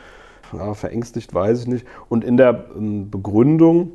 [0.54, 1.88] ja, verängstigt, weiß ich nicht.
[2.10, 3.92] Und in der Begründung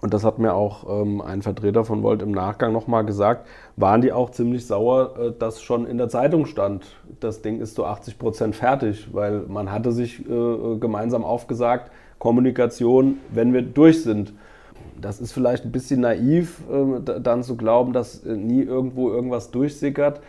[0.00, 4.00] und das hat mir auch ähm, ein Vertreter von Volt im Nachgang nochmal gesagt, waren
[4.00, 6.84] die auch ziemlich sauer, äh, dass schon in der Zeitung stand,
[7.20, 13.18] das Ding ist zu 80 Prozent fertig, weil man hatte sich äh, gemeinsam aufgesagt, Kommunikation,
[13.32, 14.32] wenn wir durch sind.
[15.00, 19.50] Das ist vielleicht ein bisschen naiv, äh, dann zu glauben, dass äh, nie irgendwo irgendwas
[19.50, 20.20] durchsickert.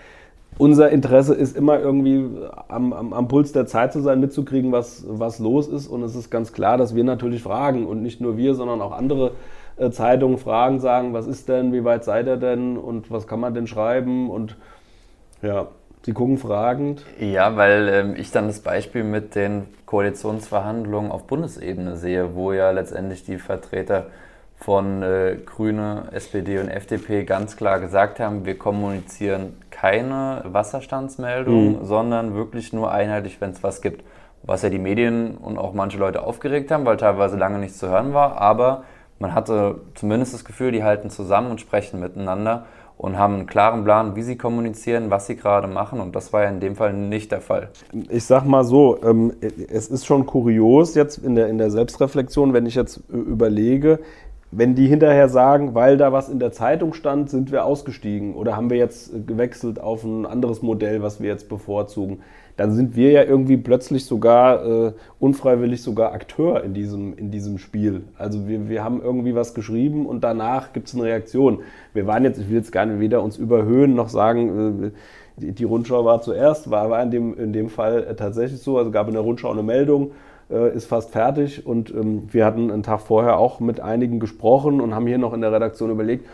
[0.58, 2.28] Unser Interesse ist immer irgendwie
[2.68, 5.88] am, am, am, Puls der Zeit zu sein, mitzukriegen, was, was los ist.
[5.88, 8.92] Und es ist ganz klar, dass wir natürlich fragen und nicht nur wir, sondern auch
[8.92, 9.59] andere äh,
[9.92, 13.54] Zeitungen fragen, sagen, was ist denn, wie weit seid ihr denn und was kann man
[13.54, 14.58] denn schreiben und
[15.42, 15.68] ja,
[16.02, 17.04] Sie gucken fragend.
[17.20, 22.72] Ja, weil ähm, ich dann das Beispiel mit den Koalitionsverhandlungen auf Bundesebene sehe, wo ja
[22.72, 24.06] letztendlich die Vertreter
[24.56, 31.86] von äh, Grüne, SPD und FDP ganz klar gesagt haben, wir kommunizieren keine Wasserstandsmeldung, mhm.
[31.86, 34.04] sondern wirklich nur einheitlich, wenn es was gibt.
[34.44, 37.90] Was ja die Medien und auch manche Leute aufgeregt haben, weil teilweise lange nichts zu
[37.90, 38.84] hören war, aber
[39.20, 42.66] man hatte zumindest das Gefühl, die halten zusammen und sprechen miteinander
[42.98, 46.02] und haben einen klaren Plan, wie sie kommunizieren, was sie gerade machen.
[46.02, 47.70] Und das war ja in dem Fall nicht der Fall.
[48.10, 49.34] Ich sag mal so, ähm,
[49.70, 54.00] es ist schon kurios jetzt in der, in der Selbstreflexion, wenn ich jetzt überlege,
[54.52, 58.58] wenn die hinterher sagen, weil da was in der Zeitung stand, sind wir ausgestiegen oder
[58.58, 62.20] haben wir jetzt gewechselt auf ein anderes Modell, was wir jetzt bevorzugen
[62.60, 67.58] dann sind wir ja irgendwie plötzlich sogar äh, unfreiwillig sogar Akteur in diesem, in diesem
[67.58, 68.02] Spiel.
[68.18, 71.60] Also wir, wir haben irgendwie was geschrieben und danach gibt es eine Reaktion.
[71.94, 74.92] Wir waren jetzt, ich will jetzt gar nicht weder uns überhöhen noch sagen, äh,
[75.38, 78.78] die, die, Rundschau war zuerst, war, war in, dem, in dem Fall äh, tatsächlich so.
[78.78, 80.12] Also gab in der Rundschau eine Meldung,
[80.52, 84.82] äh, ist fast fertig und ähm, wir hatten einen Tag vorher auch mit einigen gesprochen
[84.82, 86.26] und haben hier noch in der Redaktion überlegt,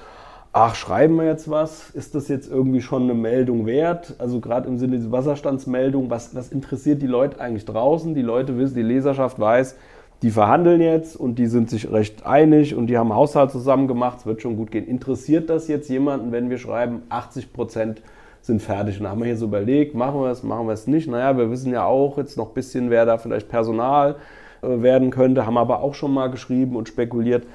[0.58, 1.90] ach, schreiben wir jetzt was?
[1.90, 4.16] Ist das jetzt irgendwie schon eine Meldung wert?
[4.20, 8.16] Also gerade im Sinne dieser Wasserstandsmeldung, was, was interessiert die Leute eigentlich draußen?
[8.16, 9.76] Die Leute wissen, die Leserschaft weiß,
[10.22, 14.20] die verhandeln jetzt und die sind sich recht einig und die haben Haushalt zusammen gemacht,
[14.20, 14.88] es wird schon gut gehen.
[14.88, 18.02] Interessiert das jetzt jemanden, wenn wir schreiben, 80 Prozent
[18.40, 19.02] sind fertig?
[19.02, 21.10] Und haben wir hier so überlegt, machen wir es, machen wir es nicht?
[21.10, 24.16] Naja, wir wissen ja auch jetzt noch ein bisschen, wer da vielleicht Personal
[24.62, 27.46] äh, werden könnte, haben aber auch schon mal geschrieben und spekuliert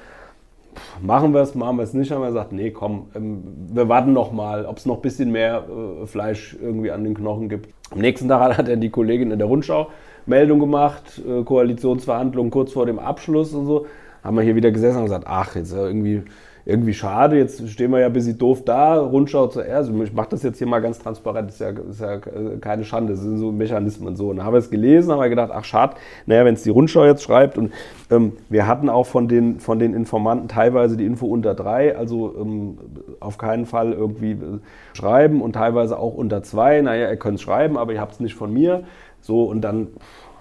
[1.01, 4.13] machen wir es, machen wir es nicht, haben wir gesagt, nee, komm, ähm, wir warten
[4.13, 7.73] noch mal, ob es noch ein bisschen mehr äh, Fleisch irgendwie an den Knochen gibt.
[7.91, 9.89] Am nächsten Tag hat dann die Kollegin in der Rundschau
[10.25, 13.85] Meldung gemacht, äh, Koalitionsverhandlungen kurz vor dem Abschluss und so.
[14.23, 16.23] Haben wir hier wieder gesessen und gesagt, ach, jetzt irgendwie
[16.65, 17.37] irgendwie schade.
[17.37, 19.89] Jetzt stehen wir ja ein bisschen doof da, Rundschau zuerst.
[19.89, 22.17] Ich mache das jetzt hier mal ganz transparent, das ist ja, ist ja
[22.59, 24.29] keine Schande, das sind so Mechanismen so.
[24.29, 25.95] Und dann haben wir es gelesen, haben wir gedacht, ach schade,
[26.25, 27.57] naja, wenn es die Rundschau jetzt schreibt.
[27.57, 27.71] Und
[28.09, 32.35] ähm, wir hatten auch von den, von den Informanten teilweise die Info unter drei, also
[32.39, 32.77] ähm,
[33.19, 34.59] auf keinen Fall irgendwie äh,
[34.93, 36.81] schreiben und teilweise auch unter zwei.
[36.81, 38.83] Naja, ihr könnt es schreiben, aber ihr habt es nicht von mir.
[39.21, 39.87] So, und dann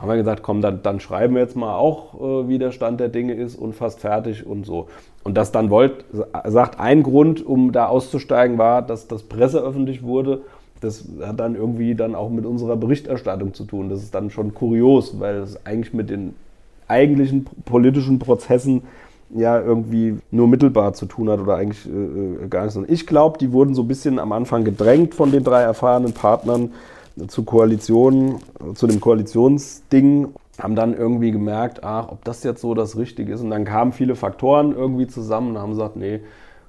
[0.00, 3.00] haben wir gesagt, komm, dann, dann schreiben wir jetzt mal auch, äh, wie der Stand
[3.00, 4.88] der Dinge ist und fast fertig und so.
[5.22, 6.04] Und das dann wollt,
[6.46, 10.42] sagt, ein Grund, um da auszusteigen, war, dass das Presse öffentlich wurde.
[10.80, 13.90] Das hat dann irgendwie dann auch mit unserer Berichterstattung zu tun.
[13.90, 16.34] Das ist dann schon kurios, weil es eigentlich mit den
[16.88, 18.82] eigentlichen politischen Prozessen
[19.34, 22.76] ja irgendwie nur mittelbar zu tun hat oder eigentlich äh, äh gar nichts.
[22.76, 26.12] Und ich glaube, die wurden so ein bisschen am Anfang gedrängt von den drei erfahrenen
[26.12, 26.72] Partnern
[27.28, 28.36] zu Koalitionen,
[28.74, 30.28] zu dem Koalitionsding,
[30.60, 33.40] haben dann irgendwie gemerkt, ach, ob das jetzt so das Richtige ist.
[33.40, 36.20] Und dann kamen viele Faktoren irgendwie zusammen und haben gesagt, nee,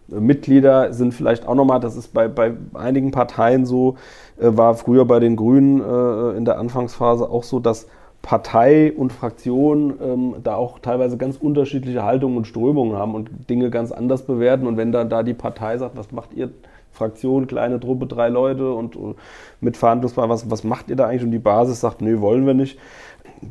[0.07, 3.95] Mitglieder sind vielleicht auch nochmal, das ist bei, bei einigen Parteien so,
[4.39, 7.87] äh, war früher bei den Grünen äh, in der Anfangsphase auch so, dass
[8.21, 13.69] Partei und Fraktion ähm, da auch teilweise ganz unterschiedliche Haltungen und Strömungen haben und Dinge
[13.69, 14.67] ganz anders bewerten.
[14.67, 16.51] Und wenn dann da die Partei sagt, was macht ihr
[16.91, 19.15] Fraktion, kleine Truppe, drei Leute und äh,
[19.59, 21.23] mit Verhandlungsbar, was, was macht ihr da eigentlich?
[21.23, 22.77] Und die Basis sagt, nö, wollen wir nicht.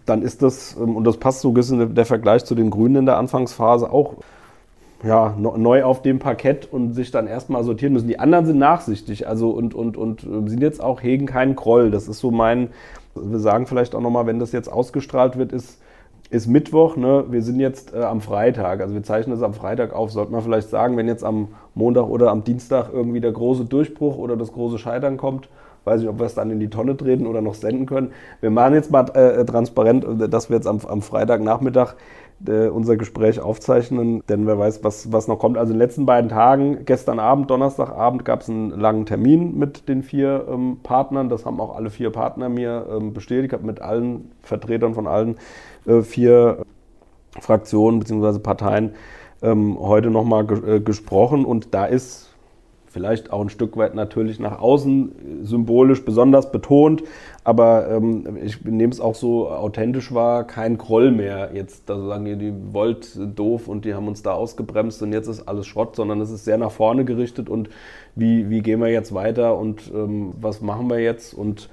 [0.07, 2.96] Dann ist das, ähm, und das passt so ein bisschen der Vergleich zu den Grünen
[2.96, 4.14] in der Anfangsphase auch
[5.03, 8.09] ja, neu auf dem Parkett und sich dann erstmal sortieren müssen.
[8.09, 11.90] Die anderen sind nachsichtig also und, und, und äh, sind jetzt auch hegen keinen Groll.
[11.90, 12.68] Das ist so mein,
[13.14, 15.81] wir sagen vielleicht auch nochmal, wenn das jetzt ausgestrahlt wird, ist,
[16.29, 17.24] ist Mittwoch, ne?
[17.31, 20.42] wir sind jetzt äh, am Freitag, also wir zeichnen das am Freitag auf, sollte man
[20.42, 24.53] vielleicht sagen, wenn jetzt am Montag oder am Dienstag irgendwie der große Durchbruch oder das
[24.53, 25.48] große Scheitern kommt,
[25.85, 28.12] weiß nicht, ob wir es dann in die Tonne treten oder noch senden können.
[28.40, 31.95] Wir machen jetzt mal äh, transparent, äh, dass wir jetzt am, am Freitagnachmittag
[32.47, 35.59] äh, unser Gespräch aufzeichnen, denn wer weiß, was, was noch kommt.
[35.59, 39.88] Also in den letzten beiden Tagen, gestern Abend, Donnerstagabend, gab es einen langen Termin mit
[39.88, 41.29] den vier ähm, Partnern.
[41.29, 43.53] Das haben auch alle vier Partner mir ähm, bestätigt.
[43.53, 45.37] Ich habe mit allen Vertretern von allen
[45.87, 46.62] äh, vier
[47.40, 48.38] Fraktionen bzw.
[48.38, 48.93] Parteien
[49.43, 52.30] ähm, heute nochmal ge äh, gesprochen und da ist
[52.90, 57.05] vielleicht auch ein Stück weit natürlich nach außen symbolisch besonders betont,
[57.44, 62.24] aber ähm, ich nehme es auch so authentisch wahr, kein Groll mehr jetzt, da sagen
[62.24, 65.94] die, die wollt doof und die haben uns da ausgebremst und jetzt ist alles Schrott,
[65.96, 67.70] sondern es ist sehr nach vorne gerichtet und
[68.16, 71.70] wie, wie gehen wir jetzt weiter und ähm, was machen wir jetzt und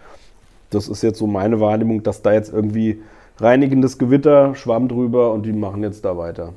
[0.70, 3.02] das ist jetzt so meine Wahrnehmung, dass da jetzt irgendwie
[3.40, 6.54] reinigendes Gewitter, Schwamm drüber und die machen jetzt da weiter.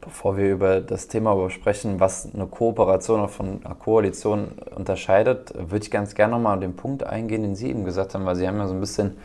[0.00, 5.90] Bevor wir über das Thema sprechen, was eine Kooperation von einer Koalition unterscheidet, würde ich
[5.90, 8.56] ganz gerne nochmal an den Punkt eingehen, den Sie eben gesagt haben, weil Sie haben
[8.56, 9.18] ja so ein bisschen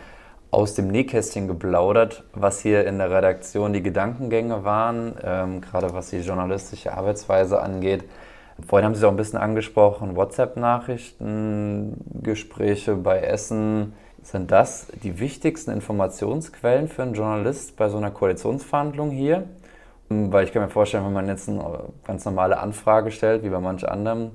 [0.51, 6.09] aus dem Nähkästchen geplaudert, was hier in der Redaktion die Gedankengänge waren, ähm, gerade was
[6.09, 8.03] die journalistische Arbeitsweise angeht.
[8.65, 13.93] Vorhin haben Sie es auch ein bisschen angesprochen, WhatsApp-Nachrichten, Gespräche bei Essen.
[14.23, 19.43] Sind das die wichtigsten Informationsquellen für einen Journalist bei so einer Koalitionsverhandlung hier?
[20.09, 21.63] Weil ich kann mir vorstellen, wenn man jetzt eine
[22.05, 24.31] ganz normale Anfrage stellt, wie bei manch anderem,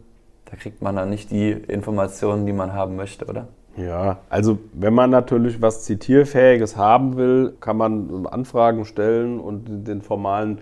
[0.51, 3.47] da kriegt man dann nicht die Informationen, die man haben möchte, oder?
[3.77, 10.03] Ja, also wenn man natürlich was Zitierfähiges haben will, kann man Anfragen stellen und den
[10.03, 10.59] formalen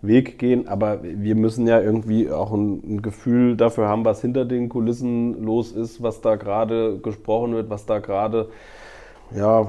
[0.00, 0.68] Weg gehen.
[0.68, 5.42] Aber wir müssen ja irgendwie auch ein, ein, Gefühl dafür haben, was hinter den Kulissen
[5.42, 8.48] los ist, was da gerade gesprochen wird, was da gerade,
[9.34, 9.66] ja,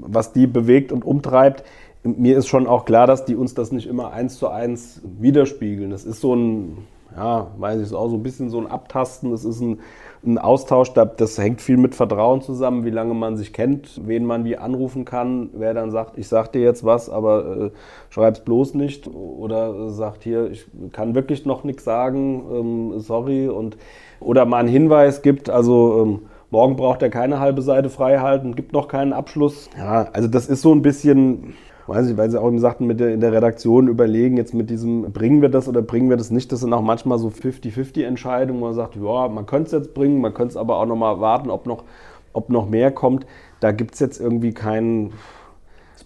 [0.00, 1.64] was die bewegt und umtreibt
[2.04, 5.90] mir ist schon auch klar, dass die uns das nicht immer eins zu eins widerspiegeln.
[5.90, 6.78] Das ist so ein,
[7.16, 9.30] ja, weiß ich, auch so ein bisschen so ein Abtasten.
[9.30, 9.80] Das ist ein,
[10.26, 14.44] ein Austausch, das hängt viel mit Vertrauen zusammen, wie lange man sich kennt, wen man
[14.44, 17.70] wie anrufen kann, wer dann sagt, ich sag dir jetzt was, aber äh,
[18.10, 19.08] schreib's bloß nicht.
[19.08, 23.48] Oder sagt hier, ich kann wirklich noch nichts sagen, ähm, sorry.
[23.48, 23.78] Und,
[24.20, 26.18] oder mal einen Hinweis gibt, also ähm,
[26.50, 29.70] morgen braucht er keine halbe Seite frei halten, gibt noch keinen Abschluss.
[29.78, 31.54] Ja, also das ist so ein bisschen
[31.86, 34.70] weiß ich, weil sie auch eben sagten, mit der, in der Redaktion überlegen, jetzt mit
[34.70, 38.04] diesem, bringen wir das oder bringen wir das nicht, das sind auch manchmal so 50-50
[38.04, 40.86] Entscheidungen, wo man sagt, ja, man könnte es jetzt bringen, man könnte es aber auch
[40.86, 41.84] nochmal warten, ob noch,
[42.32, 43.26] ob noch mehr kommt.
[43.60, 45.12] Da gibt es jetzt irgendwie keinen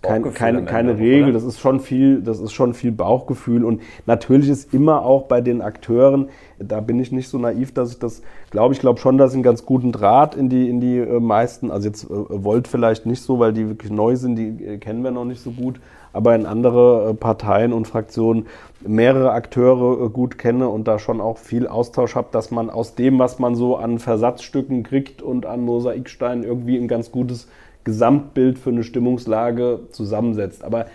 [0.02, 3.64] kein, keine, keine Ende, Regel, das ist, schon viel, das ist schon viel Bauchgefühl.
[3.64, 7.92] Und natürlich ist immer auch bei den Akteuren, da bin ich nicht so naiv, dass
[7.92, 8.74] ich das glaube.
[8.74, 11.70] Ich glaube schon, dass sie einen ganz guten Draht in die, in die äh, meisten,
[11.70, 15.02] also jetzt äh, Volt vielleicht nicht so, weil die wirklich neu sind, die äh, kennen
[15.02, 15.80] wir noch nicht so gut,
[16.12, 18.46] aber in andere äh, Parteien und Fraktionen
[18.80, 23.18] mehrere Akteure gut kenne und da schon auch viel Austausch habe, dass man aus dem,
[23.18, 27.48] was man so an Versatzstücken kriegt und an Mosaiksteinen irgendwie ein ganz gutes
[27.88, 30.62] Gesamtbild für eine Stimmungslage zusammensetzt.
[30.62, 30.86] Aber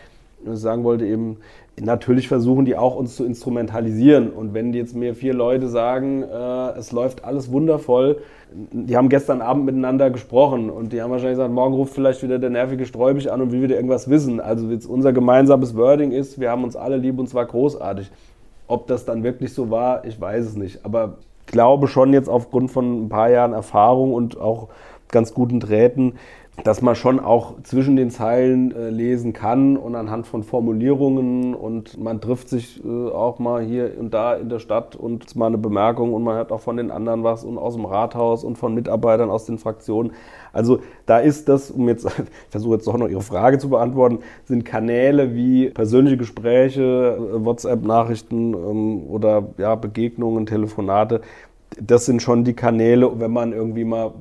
[0.45, 1.37] was ich sagen wollte eben,
[1.81, 4.29] natürlich versuchen die auch uns zu instrumentalisieren.
[4.29, 8.19] Und wenn jetzt mir vier Leute sagen, äh, es läuft alles wundervoll,
[8.51, 12.37] die haben gestern Abend miteinander gesprochen und die haben wahrscheinlich gesagt, morgen ruft vielleicht wieder
[12.37, 14.39] der nervige Sträubig an und will wieder irgendwas wissen.
[14.39, 18.11] Also jetzt unser gemeinsames Wording ist, wir haben uns alle lieb und zwar großartig.
[18.67, 20.85] Ob das dann wirklich so war, ich weiß es nicht.
[20.85, 24.69] Aber ich glaube schon jetzt aufgrund von ein paar Jahren Erfahrung und auch
[25.13, 26.13] ganz guten Drähten,
[26.63, 32.01] dass man schon auch zwischen den Zeilen äh, lesen kann und anhand von Formulierungen und
[32.01, 35.47] man trifft sich äh, auch mal hier und da in der Stadt und ist mal
[35.47, 38.57] eine Bemerkung und man hört auch von den anderen was und aus dem Rathaus und
[38.57, 40.11] von Mitarbeitern aus den Fraktionen.
[40.51, 42.11] Also da ist das, um jetzt, ich
[42.51, 48.53] versuche jetzt doch noch Ihre Frage zu beantworten, sind Kanäle wie persönliche Gespräche, äh, WhatsApp-Nachrichten
[48.53, 51.21] ähm, oder ja, Begegnungen, Telefonate,
[51.81, 54.13] das sind schon die Kanäle, wenn man irgendwie mal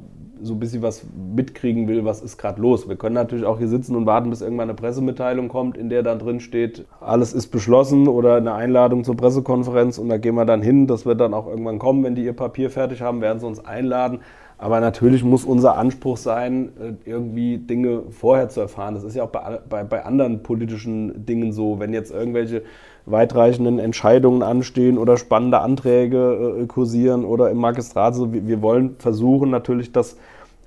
[0.42, 2.88] so ein bisschen was mitkriegen will, was ist gerade los.
[2.88, 6.02] Wir können natürlich auch hier sitzen und warten, bis irgendwann eine Pressemitteilung kommt, in der
[6.02, 10.44] dann drin steht, alles ist beschlossen oder eine Einladung zur Pressekonferenz und da gehen wir
[10.44, 10.86] dann hin.
[10.86, 13.64] Das wird dann auch irgendwann kommen, wenn die ihr Papier fertig haben, werden sie uns
[13.64, 14.20] einladen.
[14.58, 18.94] Aber natürlich muss unser Anspruch sein, äh, irgendwie Dinge vorher zu erfahren.
[18.94, 21.80] Das ist ja auch bei, bei, bei anderen politischen Dingen so.
[21.80, 22.62] Wenn jetzt irgendwelche
[23.06, 28.12] weitreichenden Entscheidungen anstehen oder spannende Anträge äh, kursieren oder im Magistrat.
[28.12, 30.16] Also wir, wir wollen versuchen natürlich, das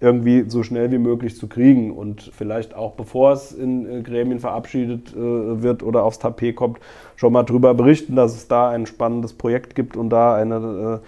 [0.06, 1.92] irgendwie so schnell wie möglich zu kriegen.
[1.92, 6.80] Und vielleicht auch bevor es in äh, Gremien verabschiedet äh, wird oder aufs Tapet kommt,
[7.16, 11.06] schon mal darüber berichten, dass es da ein spannendes Projekt gibt und da eine äh,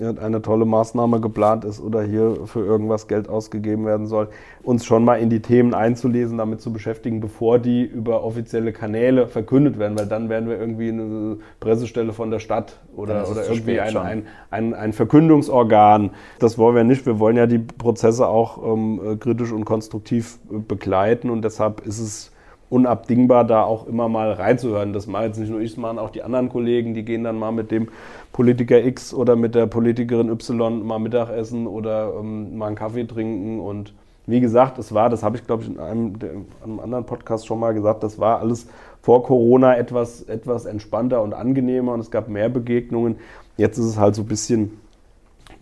[0.00, 4.28] eine tolle Maßnahme geplant ist oder hier für irgendwas Geld ausgegeben werden soll,
[4.62, 9.26] uns schon mal in die Themen einzulesen, damit zu beschäftigen, bevor die über offizielle Kanäle
[9.26, 13.80] verkündet werden, weil dann werden wir irgendwie eine Pressestelle von der Stadt oder, oder irgendwie
[13.80, 16.10] ein, ein, ein, ein, Verkündungsorgan.
[16.38, 17.06] Das wollen wir nicht.
[17.06, 22.32] Wir wollen ja die Prozesse auch ähm, kritisch und konstruktiv begleiten und deshalb ist es
[22.70, 24.92] unabdingbar, da auch immer mal reinzuhören.
[24.92, 27.38] Das mache jetzt nicht nur ich, das machen auch die anderen Kollegen, die gehen dann
[27.38, 27.88] mal mit dem
[28.32, 33.60] Politiker X oder mit der Politikerin Y mal Mittagessen oder ähm, mal einen Kaffee trinken.
[33.60, 33.94] Und
[34.26, 36.14] wie gesagt, es war, das habe ich glaube ich in einem,
[36.62, 38.68] einem, anderen Podcast schon mal gesagt, das war alles
[39.00, 43.16] vor Corona etwas, etwas entspannter und angenehmer und es gab mehr Begegnungen.
[43.56, 44.78] Jetzt ist es halt so ein bisschen,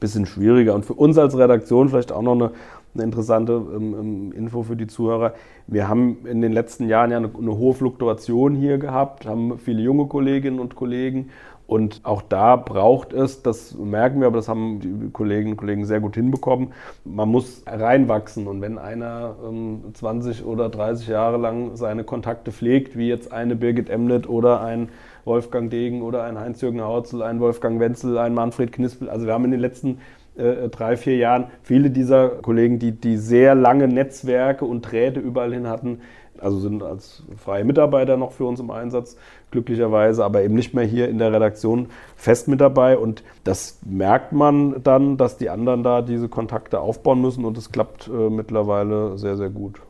[0.01, 0.75] bisschen schwieriger.
[0.75, 2.51] Und für uns als Redaktion vielleicht auch noch eine
[2.96, 5.35] eine interessante ähm, ähm, Info für die Zuhörer.
[5.66, 9.82] Wir haben in den letzten Jahren ja eine, eine, hohe Fluktuation hier gehabt, haben viele
[9.82, 11.30] junge Kolleginnen und Kollegen.
[11.66, 15.85] Und auch da braucht es, das merken wir, aber das haben die Kolleginnen und Kollegen
[15.85, 16.68] sehr gut hinbekommen,
[17.04, 18.46] man muss reinwachsen.
[18.46, 23.56] Und wenn einer ähm, 20 oder 30 Jahre lang seine Kontakte pflegt, wie jetzt eine
[23.56, 24.90] Birgit Emlet oder ein
[25.24, 29.44] Wolfgang Degen oder ein Heinz-Jürgen Hautzel, ein Wolfgang Wenzel, ein Manfred Knispel, also wir haben
[29.44, 29.98] in den letzten
[30.37, 35.53] äh, drei, vier Jahren viele dieser Kollegen, die, die sehr lange Netzwerke und Drähte überall
[35.53, 36.01] hin hatten,
[36.40, 39.16] also sind als freie Mitarbeiter noch für uns im Einsatz,
[39.51, 42.99] glücklicherweise, aber eben nicht mehr hier in der Redaktion fest mit dabei.
[42.99, 47.72] Und das merkt man dann, dass die anderen da diese Kontakte aufbauen müssen und es
[47.72, 49.81] klappt äh, mittlerweile sehr, sehr gut.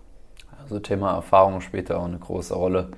[0.62, 2.88] Also Thema Erfahrung spielt da auch eine große Rolle.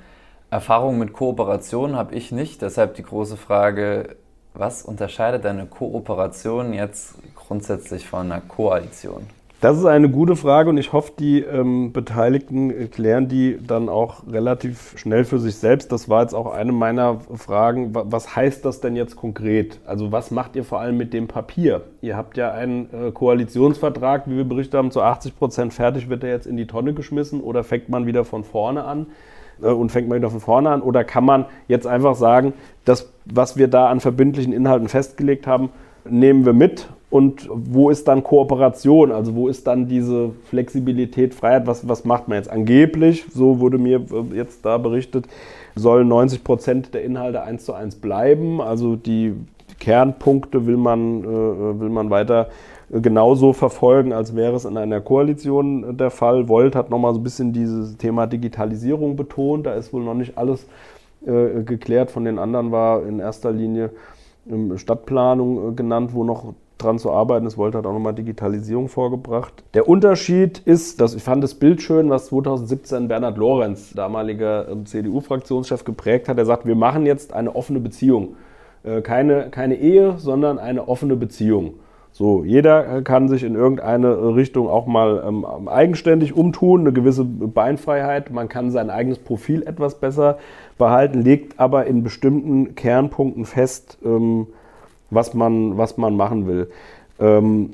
[0.51, 4.17] Erfahrung mit Kooperation habe ich nicht, deshalb die große Frage,
[4.55, 9.27] was unterscheidet eine Kooperation jetzt grundsätzlich von einer Koalition?
[9.61, 14.23] Das ist eine gute Frage und ich hoffe, die ähm, Beteiligten klären die dann auch
[14.31, 15.91] relativ schnell für sich selbst.
[15.91, 17.91] Das war jetzt auch eine meiner Fragen.
[17.93, 19.81] Was heißt das denn jetzt konkret?
[19.85, 21.83] Also was macht ihr vor allem mit dem Papier?
[22.03, 26.09] Ihr habt ja einen äh, Koalitionsvertrag, wie wir berichtet haben, zu 80 Prozent fertig.
[26.09, 29.09] Wird er jetzt in die Tonne geschmissen oder fängt man wieder von vorne an?
[29.61, 30.83] Äh, und fängt man wieder von vorne an?
[30.83, 32.53] Oder kann man jetzt einfach sagen,
[32.85, 35.71] das, was wir da an verbindlichen Inhalten festgelegt haben,
[36.09, 39.13] nehmen wir mit und wo ist dann Kooperation?
[39.13, 41.67] Also wo ist dann diese Flexibilität, Freiheit?
[41.67, 43.25] Was, was macht man jetzt angeblich?
[43.33, 45.27] So wurde mir äh, jetzt da berichtet,
[45.75, 48.61] sollen 90 Prozent der Inhalte eins zu eins bleiben.
[48.61, 49.35] Also die
[49.81, 52.49] Kernpunkte will man, äh, will man weiter
[52.91, 56.49] genauso verfolgen, als wäre es in einer Koalition der Fall.
[56.49, 59.67] Volt hat nochmal so ein bisschen dieses Thema Digitalisierung betont.
[59.67, 60.67] Da ist wohl noch nicht alles
[61.27, 62.11] äh, geklärt.
[62.11, 63.91] Von den anderen war in erster Linie
[64.49, 67.59] ähm, Stadtplanung äh, genannt, wo noch dran zu arbeiten ist.
[67.59, 69.65] Volt hat auch nochmal Digitalisierung vorgebracht.
[69.75, 74.87] Der Unterschied ist, dass ich fand das Bild schön, was 2017 Bernhard Lorenz, damaliger ähm,
[74.87, 76.39] CDU-Fraktionschef, geprägt hat.
[76.39, 78.37] Er sagt, wir machen jetzt eine offene Beziehung.
[78.85, 81.75] Äh, keine, keine Ehe, sondern eine offene Beziehung.
[82.11, 88.33] So, jeder kann sich in irgendeine Richtung auch mal ähm, eigenständig umtun, eine gewisse Beinfreiheit.
[88.33, 90.39] Man kann sein eigenes Profil etwas besser
[90.79, 94.47] behalten, legt aber in bestimmten Kernpunkten fest, ähm,
[95.11, 96.71] was, man, was man machen will.
[97.19, 97.71] Ähm,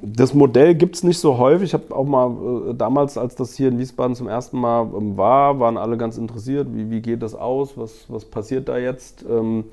[0.00, 1.70] das Modell gibt es nicht so häufig.
[1.70, 5.16] Ich habe auch mal äh, damals, als das hier in Wiesbaden zum ersten Mal ähm,
[5.16, 9.24] war, waren alle ganz interessiert, wie, wie geht das aus, was, was passiert da jetzt.
[9.28, 9.64] Ähm,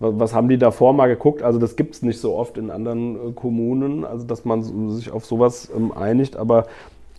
[0.00, 1.42] was haben die davor mal geguckt?
[1.42, 5.12] Also das gibt es nicht so oft in anderen äh, Kommunen, also dass man sich
[5.12, 6.36] auf sowas ähm, einigt.
[6.36, 6.66] Aber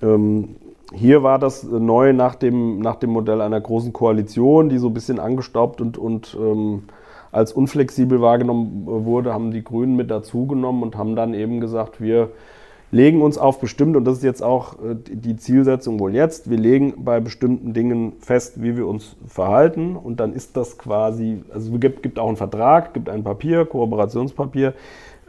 [0.02, 0.56] ähm,
[0.94, 4.94] hier war das neu nach dem, nach dem Modell einer großen Koalition, die so ein
[4.94, 6.84] bisschen angestaubt und, und ähm,
[7.32, 12.00] als unflexibel wahrgenommen äh, wurde, haben die Grünen mit dazugenommen und haben dann eben gesagt,
[12.02, 12.30] wir
[12.92, 16.58] legen uns auf bestimmte, und das ist jetzt auch äh, die Zielsetzung wohl jetzt, wir
[16.58, 21.74] legen bei bestimmten Dingen fest, wie wir uns verhalten und dann ist das quasi, also
[21.74, 24.74] es gibt, gibt auch einen Vertrag, gibt ein Papier, Kooperationspapier,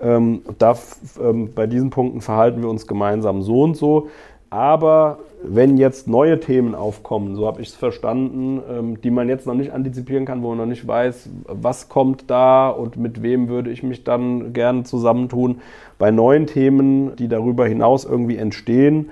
[0.01, 0.77] ähm, da,
[1.21, 4.09] ähm, bei diesen Punkten verhalten wir uns gemeinsam so und so.
[4.57, 9.47] Aber wenn jetzt neue Themen aufkommen, so habe ich es verstanden, ähm, die man jetzt
[9.47, 13.49] noch nicht antizipieren kann, wo man noch nicht weiß, was kommt da und mit wem
[13.49, 15.61] würde ich mich dann gerne zusammentun,
[15.99, 19.11] bei neuen Themen, die darüber hinaus irgendwie entstehen,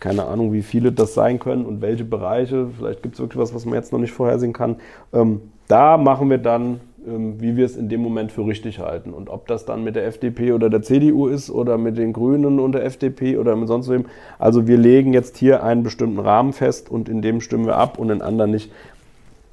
[0.00, 3.54] keine Ahnung, wie viele das sein können und welche Bereiche, vielleicht gibt es wirklich was,
[3.54, 4.74] was man jetzt noch nicht vorhersehen kann,
[5.12, 9.12] ähm, da machen wir dann wie wir es in dem Moment für richtig halten.
[9.12, 12.60] Und ob das dann mit der FDP oder der CDU ist oder mit den Grünen
[12.60, 14.06] und der FDP oder mit sonst wem.
[14.38, 17.98] Also wir legen jetzt hier einen bestimmten Rahmen fest und in dem stimmen wir ab
[17.98, 18.70] und in anderen nicht.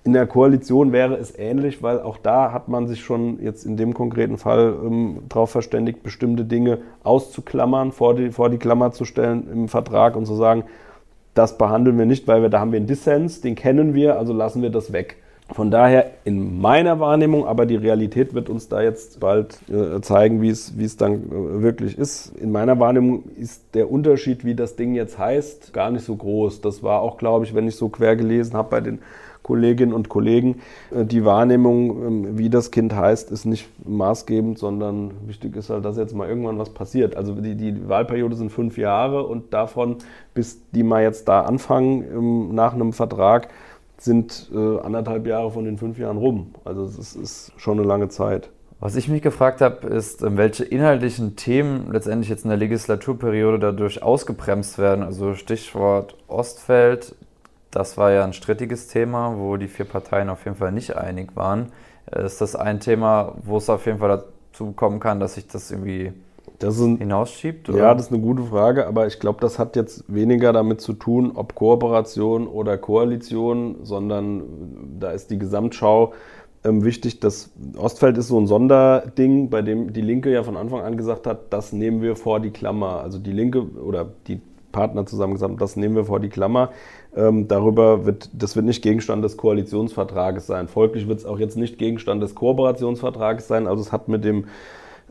[0.03, 3.75] In der Koalition wäre es ähnlich, weil auch da hat man sich schon jetzt in
[3.75, 9.03] dem konkreten Fall ähm, darauf verständigt, bestimmte Dinge auszuklammern, vor die, vor die Klammer zu
[9.03, 10.63] stellen im Vertrag und zu sagen,
[11.33, 14.31] das behandeln wir nicht, weil wir da haben wir einen Dissens, den kennen wir, also
[14.33, 15.17] lassen wir das weg.
[15.53, 20.41] Von daher in meiner Wahrnehmung, aber die Realität wird uns da jetzt bald äh, zeigen,
[20.41, 22.35] wie es, dann äh, wirklich ist.
[22.37, 26.59] In meiner Wahrnehmung ist der Unterschied, wie das Ding jetzt heißt, gar nicht so groß.
[26.59, 28.99] Das war auch, glaube ich, wenn ich so quer gelesen habe bei den
[29.47, 30.59] Kolleginnen und Kollegen,
[30.91, 35.85] äh, die Wahrnehmung, ähm, wie das Kind heißt, ist nicht maßgebend, sondern wichtig ist halt,
[35.85, 37.15] dass jetzt mal irgendwann was passiert.
[37.15, 39.95] Also die, die Wahlperiode sind fünf Jahre und davon,
[40.33, 43.47] bis die mal jetzt da anfangen ähm, nach einem Vertrag,
[43.97, 46.53] sind äh, anderthalb Jahre von den fünf Jahren rum.
[46.65, 48.49] Also es ist schon eine lange Zeit.
[48.79, 53.57] Was ich mich gefragt habe, ist, ähm, welche inhaltlichen Themen letztendlich jetzt in der Legislaturperiode
[53.57, 55.03] dadurch ausgebremst werden.
[55.03, 57.15] Also Stichwort Ostfeld,
[57.71, 61.35] das war ja ein strittiges Thema, wo die vier Parteien auf jeden Fall nicht einig
[61.35, 61.71] waren.
[62.11, 65.47] Äh, ist das ein Thema, wo es auf jeden Fall dazu kommen kann, dass sich
[65.47, 66.13] das irgendwie
[66.59, 67.69] das ein, hinausschiebt?
[67.69, 67.77] Oder?
[67.77, 70.93] Ja, das ist eine gute Frage, aber ich glaube, das hat jetzt weniger damit zu
[70.93, 74.43] tun, ob Kooperation oder Koalition, sondern
[74.99, 76.13] da ist die Gesamtschau
[76.63, 77.19] ähm, wichtig.
[77.19, 81.27] Das Ostfeld ist so ein Sonderding, bei dem die Linke ja von Anfang an gesagt
[81.27, 83.01] hat, das nehmen wir vor die Klammer.
[83.01, 84.41] Also die Linke oder die
[84.71, 86.71] Partner zusammen gesagt, das nehmen wir vor die Klammer.
[87.15, 90.67] Ähm, darüber wird, das wird nicht Gegenstand des Koalitionsvertrages sein.
[90.67, 93.67] Folglich wird es auch jetzt nicht Gegenstand des Kooperationsvertrages sein.
[93.67, 94.45] Also es hat mit dem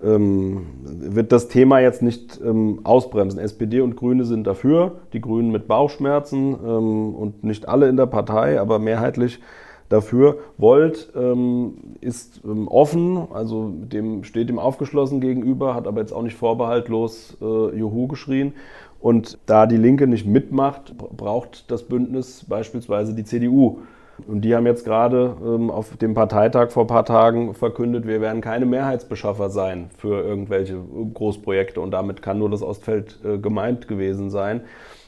[0.03, 3.41] ähm, wird das Thema jetzt nicht ähm, ausbremsen.
[3.41, 8.07] SPD und Grüne sind dafür, die Grünen mit Bauchschmerzen ähm, und nicht alle in der
[8.07, 9.41] Partei, aber mehrheitlich
[9.89, 10.39] dafür.
[10.59, 16.23] Volt ähm, ist ähm, offen, also dem steht ihm aufgeschlossen gegenüber, hat aber jetzt auch
[16.23, 18.55] nicht vorbehaltlos äh, Juhu geschrien.
[19.01, 23.81] Und da die Linke nicht mitmacht, braucht das Bündnis beispielsweise die CDU.
[24.27, 28.21] Und die haben jetzt gerade ähm, auf dem Parteitag vor ein paar Tagen verkündet, wir
[28.21, 30.79] werden keine Mehrheitsbeschaffer sein für irgendwelche
[31.15, 34.63] Großprojekte und damit kann nur das Ostfeld äh, gemeint gewesen sein.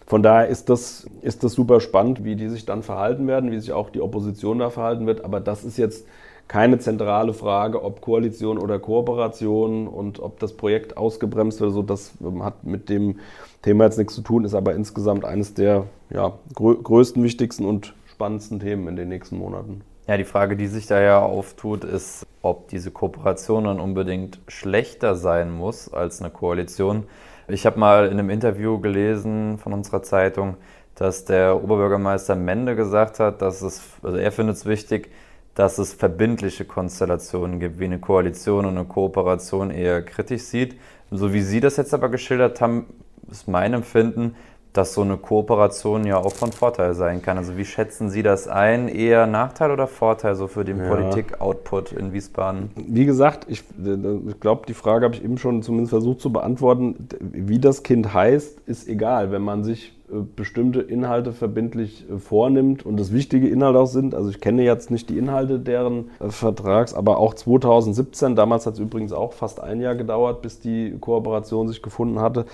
[0.06, 3.58] Von daher ist das, ist das super spannend, wie die sich dann verhalten werden, wie
[3.58, 5.22] sich auch die Opposition da verhalten wird.
[5.22, 6.06] Aber das ist jetzt
[6.48, 11.72] keine zentrale Frage, ob Koalition oder Kooperation und ob das Projekt ausgebremst wird.
[11.72, 13.16] So, das ähm, hat mit dem
[13.62, 18.58] Thema jetzt nichts zu tun, ist aber insgesamt eines der ja, größten, wichtigsten und spannendsten
[18.58, 19.82] Themen in den nächsten Monaten.
[20.08, 25.14] Ja, die Frage, die sich da ja auftut, ist, ob diese Kooperation dann unbedingt schlechter
[25.14, 27.04] sein muss als eine Koalition.
[27.46, 30.56] Ich habe mal in einem Interview gelesen von unserer Zeitung,
[30.96, 35.12] dass der Oberbürgermeister Mende gesagt hat, dass es, also er findet es wichtig,
[35.54, 40.76] dass es verbindliche Konstellationen gibt, wie eine Koalition und eine Kooperation eher kritisch sieht.
[41.12, 42.86] So wie Sie das jetzt aber geschildert haben,
[43.30, 44.34] ist mein Empfinden,
[44.78, 47.36] dass so eine Kooperation ja auch von Vorteil sein kann.
[47.36, 48.86] Also wie schätzen Sie das ein?
[48.86, 50.88] Eher Nachteil oder Vorteil so für den ja.
[50.88, 52.70] Politik-Output in Wiesbaden?
[52.76, 57.08] Wie gesagt, ich, ich glaube, die Frage habe ich eben schon zumindest versucht zu beantworten.
[57.20, 59.32] Wie das Kind heißt, ist egal.
[59.32, 59.97] Wenn man sich
[60.36, 64.14] bestimmte Inhalte verbindlich äh, vornimmt und das wichtige Inhalte auch sind.
[64.14, 68.74] Also ich kenne jetzt nicht die Inhalte deren äh, Vertrags, aber auch 2017, damals hat
[68.74, 72.46] es übrigens auch fast ein Jahr gedauert, bis die Kooperation sich gefunden hatte,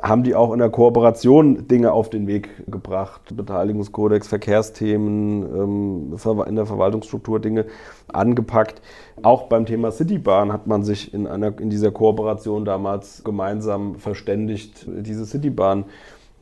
[0.00, 3.36] haben die auch in der Kooperation Dinge auf den Weg gebracht.
[3.36, 7.66] Beteiligungskodex, Verkehrsthemen, ähm, in der Verwaltungsstruktur Dinge
[8.08, 8.82] angepackt.
[9.22, 14.86] Auch beim Thema Citybahn hat man sich in, einer, in dieser Kooperation damals gemeinsam verständigt,
[14.88, 15.84] diese Citybahn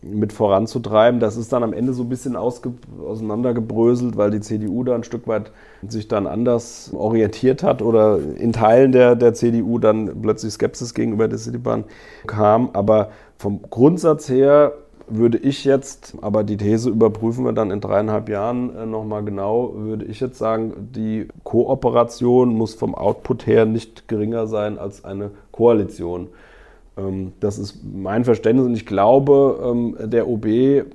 [0.03, 1.21] mit voranzutreiben.
[1.21, 5.27] Das ist dann am Ende so ein bisschen auseinandergebröselt, weil die CDU da ein Stück
[5.29, 5.53] weit
[5.87, 11.29] sich dann anders orientiert hat oder in Teilen der, der CDU dann plötzlich Skepsis gegenüber
[11.29, 11.85] der Citybahn
[12.27, 12.71] kam.
[12.73, 14.73] Aber vom Grundsatz her
[15.11, 19.73] würde ich jetzt, aber die These überprüfen wir dann in dreieinhalb Jahren äh, nochmal genau,
[19.75, 25.33] würde ich jetzt sagen, die Kooperation muss vom Output her nicht geringer sein als eine
[25.51, 26.29] Koalition.
[27.01, 30.45] Ähm, das ist mein Verständnis und ich glaube, ähm, der OB,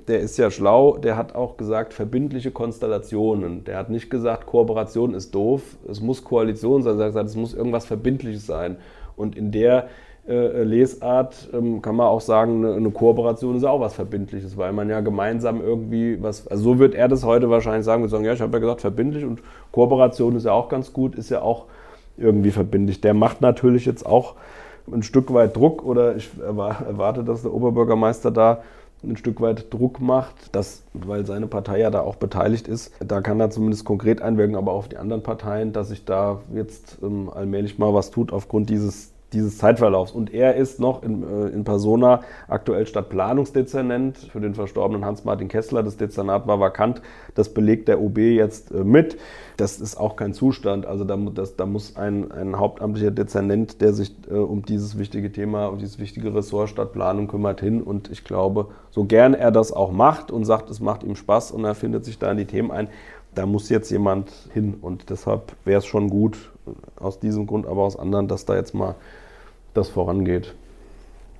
[0.06, 3.64] der ist ja schlau, der hat auch gesagt, verbindliche Konstellationen.
[3.64, 7.36] Der hat nicht gesagt, Kooperation ist doof, es muss Koalition sein, er hat gesagt, es
[7.36, 8.76] muss irgendwas Verbindliches sein.
[9.16, 9.88] Und in der
[10.28, 14.90] äh, Lesart ähm, kann man auch sagen, eine, Kooperation ist auch was Verbindliches, weil man
[14.90, 18.32] ja gemeinsam irgendwie was, also so wird er das heute wahrscheinlich sagen, wir sagen, ja,
[18.32, 19.40] ich habe ja gesagt verbindlich und
[19.72, 21.66] Kooperation ist ja auch ganz gut, ist ja auch
[22.18, 23.00] irgendwie verbindlich.
[23.00, 24.34] Der macht natürlich jetzt auch
[24.90, 28.62] ein Stück weit Druck oder ich erwarte, dass der Oberbürgermeister da
[29.02, 33.20] ein Stück weit Druck macht, dass, weil seine Partei ja da auch beteiligt ist, da
[33.20, 36.98] kann er zumindest konkret einwirken, aber auch auf die anderen Parteien, dass sich da jetzt
[37.02, 40.12] ähm, allmählich mal was tut aufgrund dieses dieses Zeitverlaufs.
[40.12, 45.82] Und er ist noch in, äh, in Persona aktuell Stadtplanungsdezernent für den verstorbenen Hans-Martin Kessler.
[45.82, 47.02] Das Dezernat war vakant.
[47.34, 49.18] Das belegt der OB jetzt äh, mit.
[49.56, 50.86] Das ist auch kein Zustand.
[50.86, 55.32] Also da, das, da muss ein, ein hauptamtlicher Dezernent, der sich äh, um dieses wichtige
[55.32, 57.82] Thema, um dieses wichtige Ressort Stadtplanung kümmert, hin.
[57.82, 61.50] Und ich glaube, so gern er das auch macht und sagt, es macht ihm Spaß
[61.50, 62.88] und er findet sich da in die Themen ein,
[63.34, 64.74] da muss jetzt jemand hin.
[64.80, 66.52] Und deshalb wäre es schon gut,
[66.98, 68.94] aus diesem Grund, aber aus anderen, dass da jetzt mal
[69.74, 70.54] das vorangeht.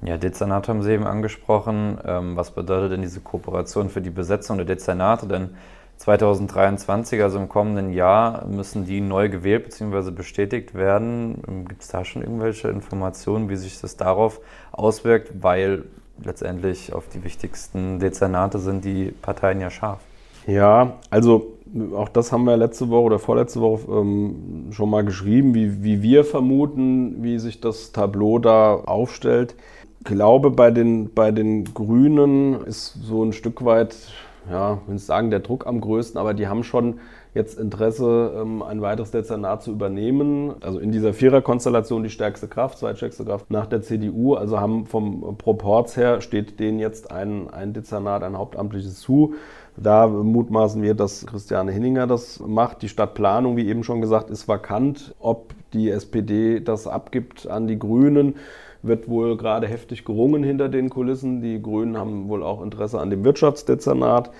[0.02, 1.98] Ja, Dezernat haben Sie eben angesprochen.
[2.04, 5.26] Ähm, was bedeutet denn diese Kooperation für die Besetzung der Dezernate?
[5.26, 5.50] Denn
[5.96, 10.10] 2023, also im kommenden Jahr, müssen die neu gewählt bzw.
[10.10, 11.42] bestätigt werden.
[11.48, 14.40] Ähm, Gibt es da schon irgendwelche Informationen, wie sich das darauf
[14.72, 15.42] auswirkt?
[15.42, 15.84] Weil
[16.22, 20.00] letztendlich auf die wichtigsten Dezernate sind die Parteien ja scharf.
[20.46, 21.55] Ja, also
[21.94, 26.02] auch das haben wir letzte Woche oder vorletzte Woche ähm, schon mal geschrieben, wie, wie
[26.02, 29.56] wir vermuten, wie sich das Tableau da aufstellt.
[30.00, 33.96] Ich glaube, bei den, bei den Grünen ist so ein Stück weit,
[34.48, 37.00] ja, ich will sagen, der Druck am größten, aber die haben schon
[37.34, 40.54] jetzt Interesse, ähm, ein weiteres Dezernat zu übernehmen.
[40.62, 44.34] Also in dieser Viererkonstellation die stärkste Kraft, zweitstärkste Kraft nach der CDU.
[44.34, 49.34] Also haben vom Proports her steht denen jetzt ein, ein Dezernat, ein hauptamtliches zu.
[49.76, 52.82] Da mutmaßen wir, dass Christiane Hinninger das macht.
[52.82, 55.14] Die Stadtplanung, wie eben schon gesagt, ist vakant.
[55.18, 58.36] Ob die SPD das abgibt an die Grünen,
[58.82, 61.42] wird wohl gerade heftig gerungen hinter den Kulissen.
[61.42, 64.30] Die Grünen haben wohl auch Interesse an dem Wirtschaftsdezernat.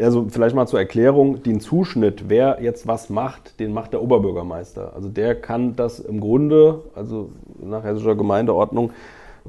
[0.00, 4.92] Also vielleicht mal zur Erklärung, den Zuschnitt, wer jetzt was macht, den macht der Oberbürgermeister.
[4.94, 7.30] Also der kann das im Grunde, also
[7.60, 8.90] nach hessischer Gemeindeordnung,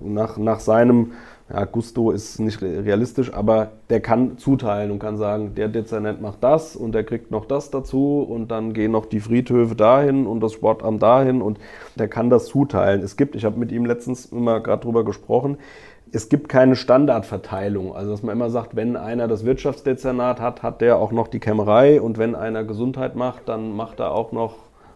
[0.01, 1.11] nach, nach seinem
[1.49, 6.41] ja, Gusto ist nicht realistisch, aber der kann zuteilen und kann sagen, der Dezernent macht
[6.41, 10.39] das und der kriegt noch das dazu und dann gehen noch die Friedhöfe dahin und
[10.39, 11.59] das Sportamt dahin und
[11.95, 13.01] der kann das zuteilen.
[13.01, 15.57] Es gibt, ich habe mit ihm letztens immer gerade drüber gesprochen,
[16.15, 17.95] es gibt keine Standardverteilung.
[17.95, 21.39] Also, dass man immer sagt, wenn einer das Wirtschaftsdezernat hat, hat der auch noch die
[21.39, 24.53] Kämmerei und wenn einer Gesundheit macht, dann macht er auch noch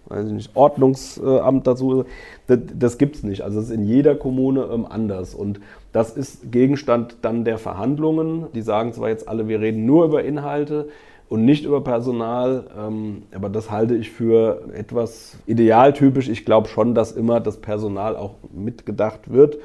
[0.09, 2.05] weiß ich nicht, Ordnungsamt dazu.
[2.47, 3.41] Das, das gibt es nicht.
[3.41, 5.33] Also es ist in jeder Kommune ähm, anders.
[5.33, 5.59] Und
[5.91, 8.47] das ist Gegenstand dann der Verhandlungen.
[8.53, 10.89] Die sagen zwar jetzt alle, wir reden nur über Inhalte
[11.29, 16.29] und nicht über Personal, ähm, aber das halte ich für etwas idealtypisch.
[16.29, 19.57] Ich glaube schon, dass immer das Personal auch mitgedacht wird.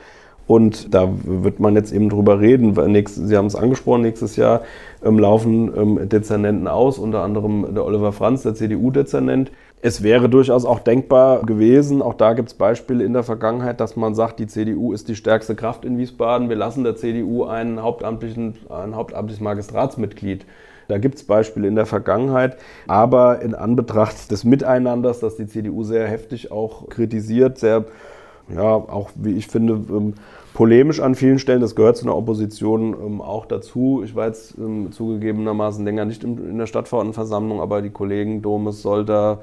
[0.49, 2.74] Und da wird man jetzt eben drüber reden.
[3.07, 4.62] Sie haben es angesprochen, nächstes Jahr
[5.05, 9.53] ähm, laufen ähm, Dezernenten aus, unter anderem der Oliver Franz, der CDU-Dezernent.
[9.85, 13.97] Es wäre durchaus auch denkbar gewesen, auch da gibt es Beispiele in der Vergangenheit, dass
[13.97, 17.83] man sagt, die CDU ist die stärkste Kraft in Wiesbaden, wir lassen der CDU einen
[17.83, 20.47] hauptamtlichen, ein hauptamtliches Magistratsmitglied.
[20.87, 25.83] Da gibt es Beispiele in der Vergangenheit, aber in Anbetracht des Miteinanders, das die CDU
[25.83, 27.85] sehr heftig auch kritisiert, sehr,
[28.55, 30.14] ja, auch wie ich finde, ähm,
[30.55, 31.61] polemisch an vielen Stellen.
[31.61, 34.03] Das gehört zu einer Opposition ähm, auch dazu.
[34.05, 38.82] Ich war jetzt ähm, zugegebenermaßen länger nicht in, in der Stadtverordnetenversammlung, aber die Kollegen Domes,
[38.82, 39.40] Solter,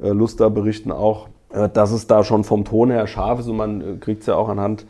[0.00, 3.56] äh, Luster berichten auch, äh, dass es da schon vom Ton her scharf ist und
[3.56, 4.86] man äh, kriegt es ja auch anhand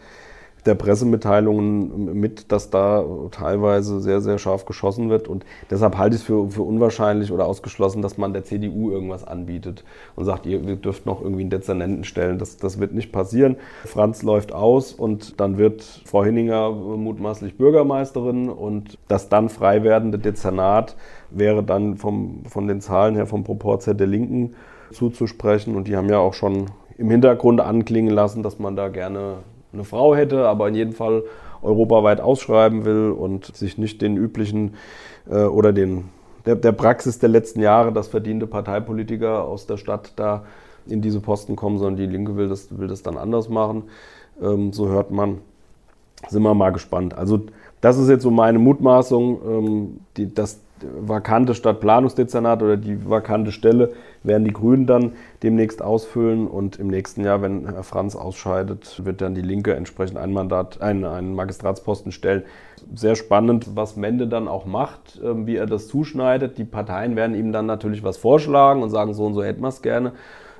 [0.67, 5.29] der Pressemitteilungen mit, dass da teilweise sehr, sehr scharf geschossen wird.
[5.29, 9.25] Und deshalb halte ich es für, für unwahrscheinlich oder ausgeschlossen, dass man der CDU irgendwas
[9.25, 9.85] anbietet
[10.17, 12.39] und sagt, ihr, dürft noch irgendwie einen Dezernenten stellen.
[12.39, 13.57] Das, das wird nicht passieren.
[13.85, 20.19] Franz läuft aus und dann wird Frau Hinninger mutmaßlich Bürgermeisterin und das dann frei werdende
[20.19, 20.97] Dezernat
[21.31, 24.55] wäre dann vom, von den Zahlen her, vom Proporz her der Linken
[24.93, 25.77] zuzusprechen.
[25.77, 26.67] Und die haben ja auch schon
[26.99, 29.39] im Hintergrund anklingen lassen, dass man da gerne
[29.77, 31.23] eine Frau hätte, aber in jedem Fall
[31.63, 34.75] europaweit ausschreiben will und sich nicht den üblichen
[35.31, 36.09] äh, oder den,
[36.45, 40.45] der, der, Praxis der letzten Jahre, dass verdiente Parteipolitiker aus der Stadt da
[40.87, 43.85] in diese Posten kommen, sondern die Linke will das, will das dann anders machen.
[44.41, 45.39] Ähm, so hört man.
[46.29, 47.17] Sind wir mal gespannt.
[47.17, 47.43] Also
[47.81, 53.93] das ist jetzt so meine Mutmaßung, ähm, die, dass vakante Stadtplanungsdezernat oder die vakante Stelle
[54.23, 55.13] werden die Grünen dann
[55.43, 60.19] demnächst ausfüllen und im nächsten Jahr, wenn Herr Franz ausscheidet, wird dann die Linke entsprechend
[60.19, 62.43] ein Mandat, einen, einen Magistratsposten stellen.
[62.95, 66.59] Sehr spannend, was Mende dann auch macht, ähm, wie er das zuschneidet.
[66.59, 69.69] Die Parteien werden ihm dann natürlich was vorschlagen und sagen, so und so hätten wir
[69.69, 70.13] es gerne.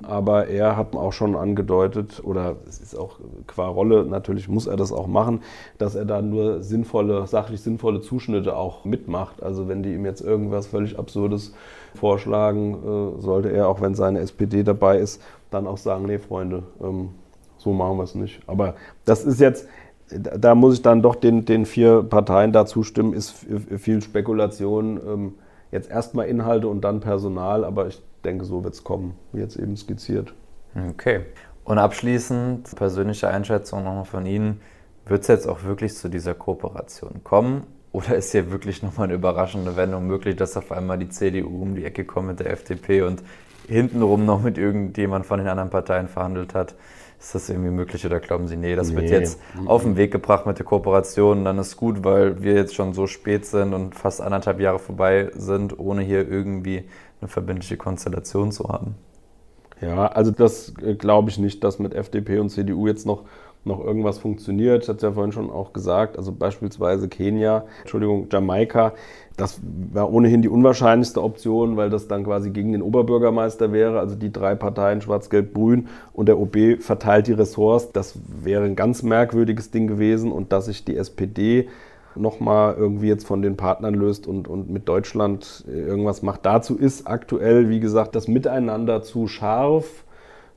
[0.03, 4.77] Aber er hat auch schon angedeutet, oder es ist auch qua Rolle, natürlich muss er
[4.77, 5.41] das auch machen,
[5.77, 9.41] dass er da nur sinnvolle, sachlich sinnvolle Zuschnitte auch mitmacht.
[9.41, 11.53] Also wenn die ihm jetzt irgendwas völlig Absurdes
[11.95, 16.63] vorschlagen, äh, sollte er, auch wenn seine SPD dabei ist, dann auch sagen, nee, Freunde,
[16.81, 17.09] ähm,
[17.57, 18.41] so machen wir es nicht.
[18.47, 18.75] Aber
[19.05, 19.67] das ist jetzt,
[20.09, 23.33] da muss ich dann doch den, den vier Parteien da zustimmen, ist
[23.77, 24.99] viel Spekulation.
[25.05, 25.33] Ähm,
[25.77, 29.55] jetzt erstmal Inhalte und dann Personal, aber ich denke, so wird es kommen, wie jetzt
[29.55, 30.33] eben skizziert.
[30.89, 31.21] Okay.
[31.63, 34.61] Und abschließend, persönliche Einschätzung nochmal von Ihnen,
[35.05, 37.63] wird es jetzt auch wirklich zu dieser Kooperation kommen?
[37.91, 41.75] Oder ist hier wirklich nochmal eine überraschende Wendung möglich, dass auf einmal die CDU um
[41.75, 43.23] die Ecke kommt mit der FDP und
[43.67, 46.75] hintenrum noch mit irgendjemand von den anderen Parteien verhandelt hat?
[47.19, 48.97] Ist das irgendwie möglich oder glauben Sie, nee, das nee.
[48.97, 52.75] wird jetzt auf den Weg gebracht mit der Kooperation, dann ist gut, weil wir jetzt
[52.75, 56.83] schon so spät sind und fast anderthalb Jahre vorbei sind, ohne hier irgendwie
[57.19, 58.95] eine verbindliche Konstellation zu haben?
[59.81, 63.23] Ja, also das äh, glaube ich nicht, dass mit FDP und CDU jetzt noch
[63.65, 64.83] noch irgendwas funktioniert.
[64.83, 68.93] Ich hatte es ja vorhin schon auch gesagt, also beispielsweise Kenia, Entschuldigung, Jamaika,
[69.35, 69.59] das
[69.93, 74.31] war ohnehin die unwahrscheinlichste Option, weil das dann quasi gegen den Oberbürgermeister wäre, also die
[74.31, 77.91] drei Parteien Schwarz-Gelb-Grün und der OB verteilt die Ressorts.
[77.91, 81.67] Das wäre ein ganz merkwürdiges Ding gewesen und dass sich die SPD
[82.15, 86.43] nochmal irgendwie jetzt von den Partnern löst und, und mit Deutschland irgendwas macht.
[86.43, 90.03] Dazu ist aktuell, wie gesagt, das Miteinander zu scharf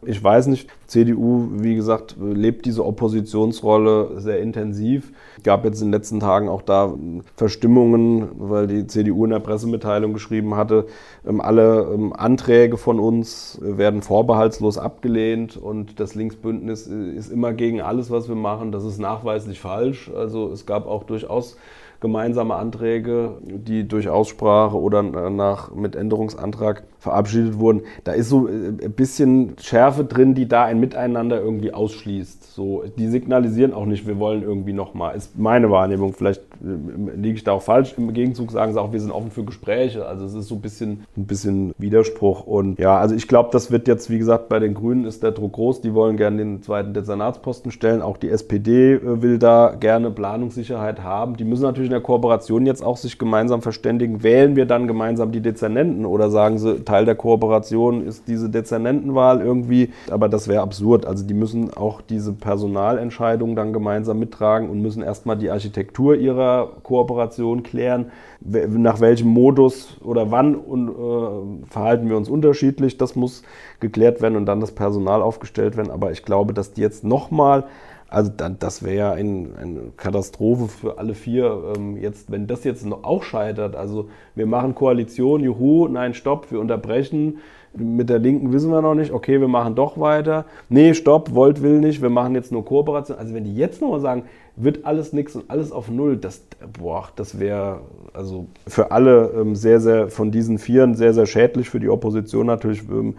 [0.02, 5.12] ich weiß nicht, CDU, wie gesagt, lebt diese Oppositionsrolle sehr intensiv.
[5.36, 6.94] Es gab jetzt in den letzten Tagen auch da
[7.36, 10.86] Verstimmungen, weil die CDU in der Pressemitteilung geschrieben hatte,
[11.26, 17.80] ähm, alle ähm, Anträge von uns werden vorbehaltslos abgelehnt und das Linksbündnis ist immer gegen
[17.82, 18.72] alles, was wir machen.
[18.72, 20.10] Das ist nachweislich falsch.
[20.14, 21.56] Also es gab auch durchaus
[22.00, 27.82] gemeinsame Anträge, die durch Aussprache oder nach, mit Änderungsantrag verabschiedet wurden.
[28.04, 32.54] Da ist so äh, ein bisschen Schärfe drin, die da ein Miteinander irgendwie ausschließt.
[32.54, 35.16] So, die signalisieren auch nicht, wir wollen irgendwie nochmal.
[35.16, 36.12] Ist meine Wahrnehmung.
[36.12, 37.94] Vielleicht äh, liege ich da auch falsch.
[37.96, 40.06] Im Gegenzug sagen sie auch, wir sind offen für Gespräche.
[40.06, 42.46] Also es ist so ein bisschen, ein bisschen Widerspruch.
[42.46, 45.32] Und ja, also ich glaube, das wird jetzt, wie gesagt, bei den Grünen ist der
[45.32, 45.80] Druck groß.
[45.80, 48.02] Die wollen gerne den zweiten Dezernatsposten stellen.
[48.02, 51.38] Auch die SPD äh, will da gerne Planungssicherheit haben.
[51.38, 54.22] Die müssen natürlich in der Kooperation jetzt auch sich gemeinsam verständigen.
[54.22, 59.40] Wählen wir dann gemeinsam die Dezernenten oder sagen sie, Teil der Kooperation ist diese Dezernentenwahl
[59.40, 59.90] irgendwie?
[60.10, 61.06] Aber das wäre absurd.
[61.06, 66.72] Also die müssen auch diese Personalentscheidungen dann gemeinsam mittragen und müssen erstmal die Architektur ihrer
[66.82, 68.10] Kooperation klären.
[68.40, 72.98] Nach welchem Modus oder wann und, äh, verhalten wir uns unterschiedlich?
[72.98, 73.44] Das muss
[73.78, 75.92] geklärt werden und dann das Personal aufgestellt werden.
[75.92, 77.66] Aber ich glaube, dass die jetzt nochmal
[78.10, 81.74] also das wäre ja ein, eine Katastrophe für alle vier.
[81.76, 86.50] Ähm, jetzt, wenn das jetzt noch auch scheitert, also wir machen Koalition, juhu, nein, stopp,
[86.50, 87.38] wir unterbrechen.
[87.72, 90.44] Mit der Linken wissen wir noch nicht, okay, wir machen doch weiter.
[90.68, 93.16] Nee, stopp, wollt, will nicht, wir machen jetzt nur Kooperation.
[93.16, 94.24] Also wenn die jetzt nochmal sagen,
[94.56, 96.42] wird alles nichts und alles auf Null, das,
[96.80, 97.82] boah, das wäre
[98.12, 102.46] also für alle ähm, sehr, sehr, von diesen Vieren sehr, sehr schädlich, für die Opposition
[102.46, 103.14] natürlich ähm,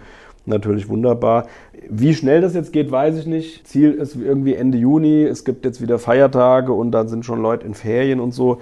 [0.45, 1.47] natürlich wunderbar.
[1.89, 3.67] Wie schnell das jetzt geht, weiß ich nicht.
[3.67, 5.23] Ziel ist irgendwie Ende Juni.
[5.23, 8.59] Es gibt jetzt wieder Feiertage und dann sind schon Leute in Ferien und so.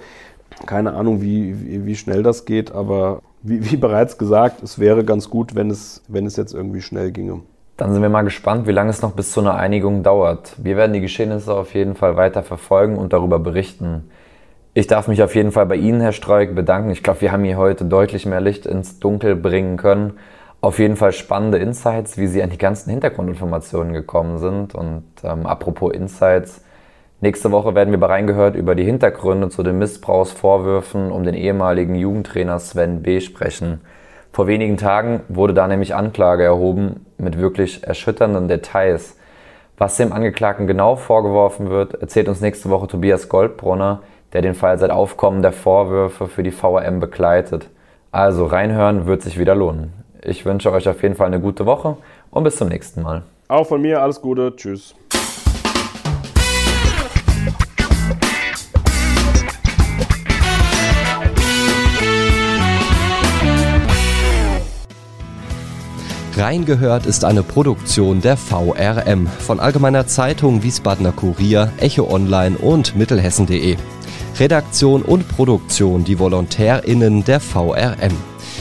[0.66, 5.04] Keine Ahnung, wie, wie, wie schnell das geht, aber wie, wie, bereits gesagt, es wäre
[5.04, 7.40] ganz gut, wenn es, wenn es jetzt irgendwie schnell ginge.
[7.76, 10.54] Dann sind wir mal gespannt, wie lange es noch bis zu einer Einigung dauert.
[10.58, 14.10] Wir werden die Geschehnisse auf jeden Fall weiter verfolgen und darüber berichten.
[14.74, 16.90] Ich darf mich auf jeden Fall bei Ihnen, Herr Streuk, bedanken.
[16.90, 20.14] Ich glaube, wir haben hier heute deutlich mehr Licht ins Dunkel bringen können
[20.60, 24.74] auf jeden Fall spannende Insights, wie Sie an die ganzen Hintergrundinformationen gekommen sind.
[24.74, 26.62] Und ähm, apropos Insights,
[27.20, 31.94] nächste Woche werden wir bei Reingehört über die Hintergründe zu den Missbrauchsvorwürfen um den ehemaligen
[31.94, 33.20] Jugendtrainer Sven B.
[33.20, 33.80] sprechen.
[34.32, 39.16] Vor wenigen Tagen wurde da nämlich Anklage erhoben mit wirklich erschütternden Details.
[39.78, 44.02] Was dem Angeklagten genau vorgeworfen wird, erzählt uns nächste Woche Tobias Goldbrunner,
[44.34, 47.70] der den Fall seit Aufkommen der Vorwürfe für die VRM begleitet.
[48.12, 49.94] Also reinhören wird sich wieder lohnen.
[50.22, 51.96] Ich wünsche euch auf jeden Fall eine gute Woche
[52.30, 53.22] und bis zum nächsten Mal.
[53.48, 54.54] Auch von mir alles Gute.
[54.54, 54.94] Tschüss.
[66.36, 73.76] Reingehört ist eine Produktion der VRM von Allgemeiner Zeitung, Wiesbadener Kurier, Echo Online und Mittelhessen.de.
[74.38, 78.16] Redaktion und Produktion die VolontärInnen der VRM.